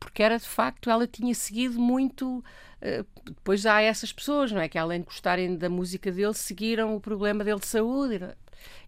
[0.00, 2.42] Porque era de facto, ela tinha seguido muito.
[2.82, 4.68] Uh, depois há essas pessoas, não é?
[4.68, 8.20] Que além de gostarem da música dele, seguiram o problema dele de saúde.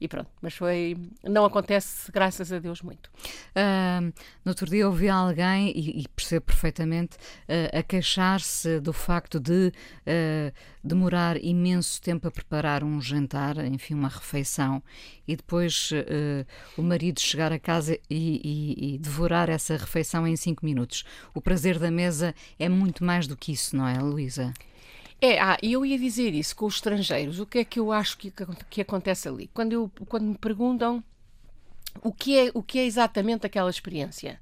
[0.00, 0.96] E pronto, mas foi.
[1.22, 3.08] Não acontece, graças a Deus, muito.
[3.54, 4.12] Uh,
[4.44, 9.72] no outro dia ouvi alguém, e, e percebo perfeitamente, uh, a queixar-se do facto de
[9.72, 14.82] uh, demorar imenso tempo a preparar um jantar, enfim, uma refeição,
[15.26, 15.90] e depois
[16.78, 21.04] o marido chegar a casa e, e, e devorar essa refeição em cinco minutos.
[21.34, 24.52] O prazer da mesa é muito mais do que isso, não é, Luísa?
[25.20, 27.40] É, ah, eu ia dizer isso com os estrangeiros.
[27.40, 28.32] O que é que eu acho que,
[28.70, 29.48] que acontece ali?
[29.54, 31.02] Quando, eu, quando me perguntam
[32.02, 34.40] o que, é, o que é exatamente aquela experiência,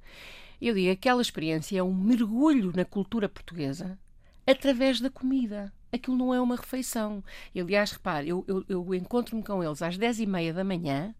[0.60, 3.98] eu digo aquela experiência é um mergulho na cultura portuguesa
[4.46, 5.72] através da comida.
[5.92, 7.22] Aquilo não é uma refeição.
[7.54, 11.14] E, aliás, repare, eu, eu, eu encontro-me com eles às 10 e meia da manhã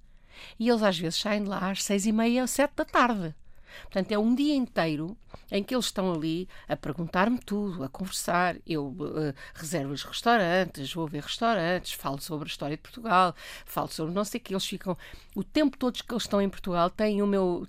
[0.59, 3.35] e eles às vezes saem de lá às 6 e meia ou 7 da tarde.
[3.83, 5.17] Portanto, é um dia inteiro
[5.51, 8.57] em que eles estão ali a perguntar-me tudo, a conversar.
[8.67, 14.15] Eu uh, reservo-lhes restaurantes, vou ver restaurantes, falo sobre a história de Portugal, falo sobre
[14.15, 14.53] não sei o que.
[14.55, 14.97] Eles ficam.
[15.35, 17.67] O tempo todo que eles estão em Portugal têm o meu.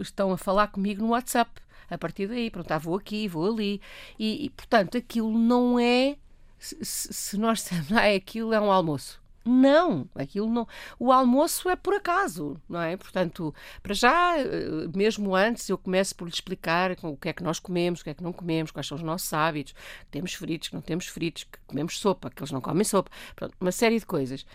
[0.00, 1.50] estão a falar comigo no WhatsApp.
[1.90, 3.80] A partir daí, pronto, ah, vou aqui, vou ali.
[4.18, 6.16] E, e portanto, aquilo não é.
[6.58, 10.66] Se, se nós dissermos, ah, aquilo é um almoço não, aquilo não.
[10.98, 12.96] O almoço é por acaso, não é?
[12.96, 17.42] Portanto, para já, eh, mesmo antes, eu começo por lhe explicar o que é que
[17.42, 20.34] nós comemos, o que é que não comemos, quais são os nossos hábitos, que temos
[20.34, 23.72] fritos, que não temos fritos, que comemos sopa, que eles não comem sopa, Pronto, uma
[23.72, 24.46] série de coisas.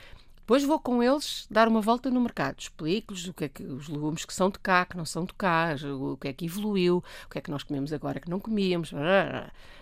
[0.50, 3.88] Depois vou com eles dar uma volta no mercado, explico-lhes o que é que os
[3.88, 7.04] legumes que são de cá, que não são de cá, o que é que evoluiu,
[7.28, 8.92] o que é que nós comemos agora que não comíamos.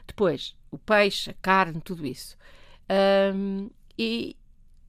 [0.05, 2.35] Depois, o peixe, a carne, tudo isso.
[3.33, 4.35] Um, e,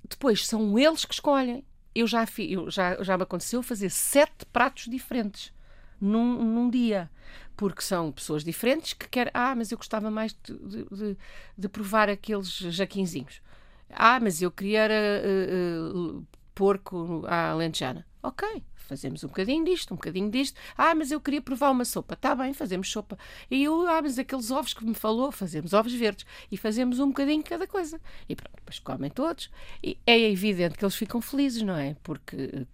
[0.08, 1.64] depois são eles que escolhem.
[1.94, 5.52] Eu já, fi, eu já, já me aconteceu fazer sete pratos diferentes
[6.00, 7.10] num, num dia
[7.58, 9.32] porque são pessoas diferentes que querem.
[9.34, 11.16] Ah, mas eu gostava mais de, de,
[11.58, 13.42] de provar aqueles jaquinzinhos.
[13.90, 18.06] Ah, mas eu queria uh, uh, porco à lentejana.
[18.22, 20.58] Ok, fazemos um bocadinho disto, um bocadinho disto.
[20.76, 22.14] Ah, mas eu queria provar uma sopa.
[22.14, 23.18] Está bem, fazemos sopa.
[23.50, 26.24] E eu, ah, mas aqueles ovos que me falou, fazemos ovos verdes.
[26.50, 28.00] E fazemos um bocadinho cada coisa.
[28.28, 29.50] E pronto, depois comem todos.
[29.82, 31.94] E é evidente que eles ficam felizes, não é?
[32.02, 32.36] Porque.
[32.36, 32.66] Eh,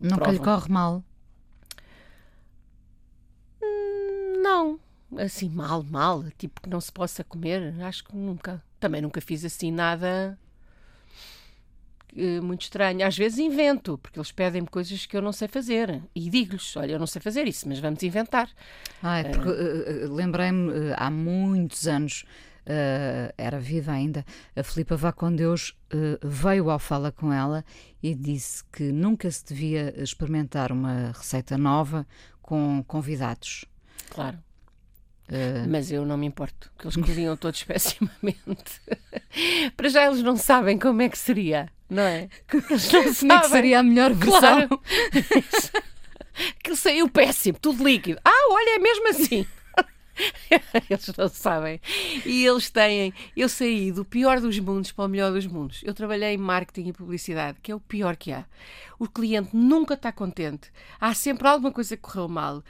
[0.00, 0.32] Nunca provam.
[0.32, 1.04] lhe corre mal?
[3.62, 4.80] Hum, não.
[5.18, 6.24] Assim, mal, mal.
[6.36, 7.74] Tipo que não se possa comer.
[7.82, 8.62] Acho que nunca.
[8.80, 10.38] Também nunca fiz assim nada
[12.16, 13.06] eh, muito estranho.
[13.06, 16.02] Às vezes invento, porque eles pedem-me coisas que eu não sei fazer.
[16.14, 18.48] E digo-lhes: olha, eu não sei fazer isso, mas vamos inventar.
[19.02, 22.24] Ah, é porque uh, lembrei-me, há muitos anos.
[22.60, 27.64] Uh, era viva ainda, a Filipa Vá com Deus uh, veio ao Fala com ela
[28.02, 32.06] e disse que nunca se devia experimentar uma receita nova
[32.42, 33.64] com convidados.
[34.10, 34.38] Claro.
[35.28, 35.68] Uh...
[35.68, 38.80] Mas eu não me importo, que eles cozinham todos pessimamente.
[39.76, 42.28] Para já eles não sabem como é que seria, não é?
[42.70, 44.40] Eles não que seria a melhor versão?
[44.40, 44.80] Claro.
[46.58, 48.18] Aquilo saiu péssimo, tudo líquido.
[48.24, 49.46] Ah, olha, é mesmo assim.
[50.90, 51.80] eles não sabem.
[52.24, 53.12] E eles têm.
[53.36, 55.80] Eu saí do pior dos mundos para o melhor dos mundos.
[55.84, 58.44] Eu trabalhei em marketing e publicidade, que é o pior que há.
[58.98, 60.70] O cliente nunca está contente.
[61.00, 62.62] Há sempre alguma coisa que correu mal.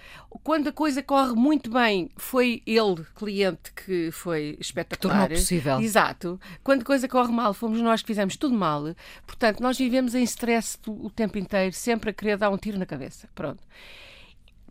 [0.45, 5.22] Quando a coisa corre muito bem, foi ele, cliente, que foi espetacular.
[5.22, 5.80] tornou possível.
[5.80, 6.41] Exato.
[6.62, 8.95] Quando a coisa corre mal, fomos nós que fizemos tudo mal.
[9.26, 12.86] Portanto, nós vivemos em stress o tempo inteiro, sempre a querer dar um tiro na
[12.86, 13.28] cabeça.
[13.34, 13.64] Pronto.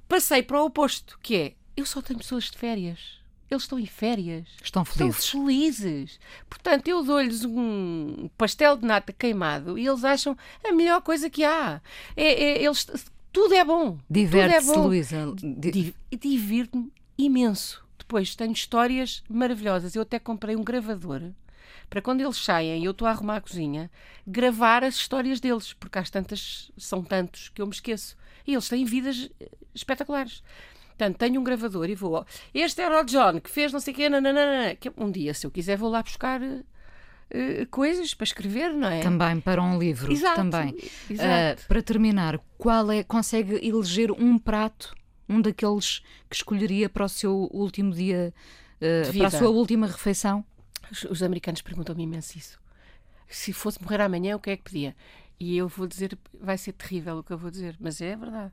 [0.08, 3.20] Passei para o oposto, que é eu só tenho pessoas de férias.
[3.50, 4.48] Eles estão em férias.
[4.64, 5.24] Estão felizes.
[5.26, 6.20] Estão felizes.
[6.48, 11.44] Portanto, eu dou-lhes um pastel de nata queimado e eles acham a melhor coisa que
[11.44, 11.82] há.
[12.16, 12.86] É, é- eles,
[13.34, 13.98] tudo é bom.
[14.08, 14.88] Diverte-se, tudo é.
[14.88, 15.34] Luísa.
[15.36, 17.84] Di- Di- Divirto-me imenso.
[17.98, 19.96] Depois tenho histórias maravilhosas.
[19.96, 21.22] Eu até comprei um gravador
[21.90, 23.90] para quando eles saem e eu estou a arrumar a cozinha,
[24.28, 28.16] gravar as histórias deles, porque às tantas são tantos que eu me esqueço.
[28.46, 30.44] E eles têm vidas eh, espetaculares.
[31.00, 32.26] Portanto, tenho um gravador e vou.
[32.54, 34.10] Este era o John que fez não sei o quê.
[34.10, 36.42] nananana, que um dia, se eu quiser, vou lá buscar
[37.32, 39.00] eh, coisas para escrever, não é?
[39.00, 40.12] Também para um livro.
[40.12, 40.76] Exato, Também.
[41.10, 41.62] exato.
[41.64, 43.02] Ah, para terminar, qual é.
[43.02, 44.94] Consegue eleger um prato,
[45.30, 48.34] um daqueles que escolheria para o seu último dia,
[48.82, 50.44] De para a sua última refeição?
[50.92, 52.60] Os, os americanos perguntam-me imenso isso.
[53.30, 54.94] Se fosse morrer amanhã, o que é que pedia?
[55.40, 58.52] E eu vou dizer, vai ser terrível o que eu vou dizer, mas é verdade.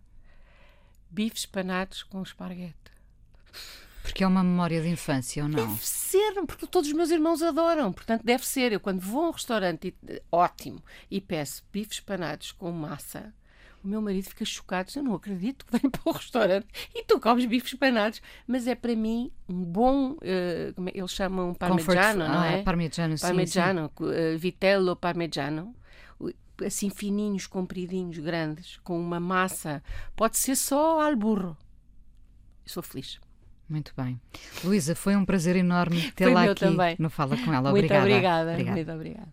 [1.11, 2.75] Bifes panados com esparguete.
[4.03, 5.67] Porque é uma memória de infância ou não?
[5.67, 7.93] Deve ser, porque todos os meus irmãos adoram.
[7.93, 8.73] Portanto, deve ser.
[8.73, 10.81] Eu, quando vou a um restaurante e- ótimo
[11.11, 13.35] e peço bifes panados com massa,
[13.83, 14.91] o meu marido fica chocado.
[14.95, 18.23] Eu não acredito que venho para o restaurante e tu comes bifes panados.
[18.47, 20.17] Mas é para mim um bom.
[20.23, 22.63] eh, é- eles chamam parmigiano, Comfort- não ah, é?
[22.63, 25.75] parmigiano, sim, Parmigiano, co- eh, vitello parmigiano.
[26.65, 29.83] Assim fininhos, compridinhos, grandes, com uma massa.
[30.15, 31.57] Pode ser só al burro.
[32.65, 33.21] Sou feliz.
[33.69, 34.21] Muito bem.
[34.63, 36.97] Luísa, foi um prazer enorme tê-la aqui também.
[36.99, 37.71] no Fala Com Ela.
[37.71, 38.53] Muito Obrigada.
[38.53, 38.73] obrigada.
[38.73, 39.33] Muito obrigada.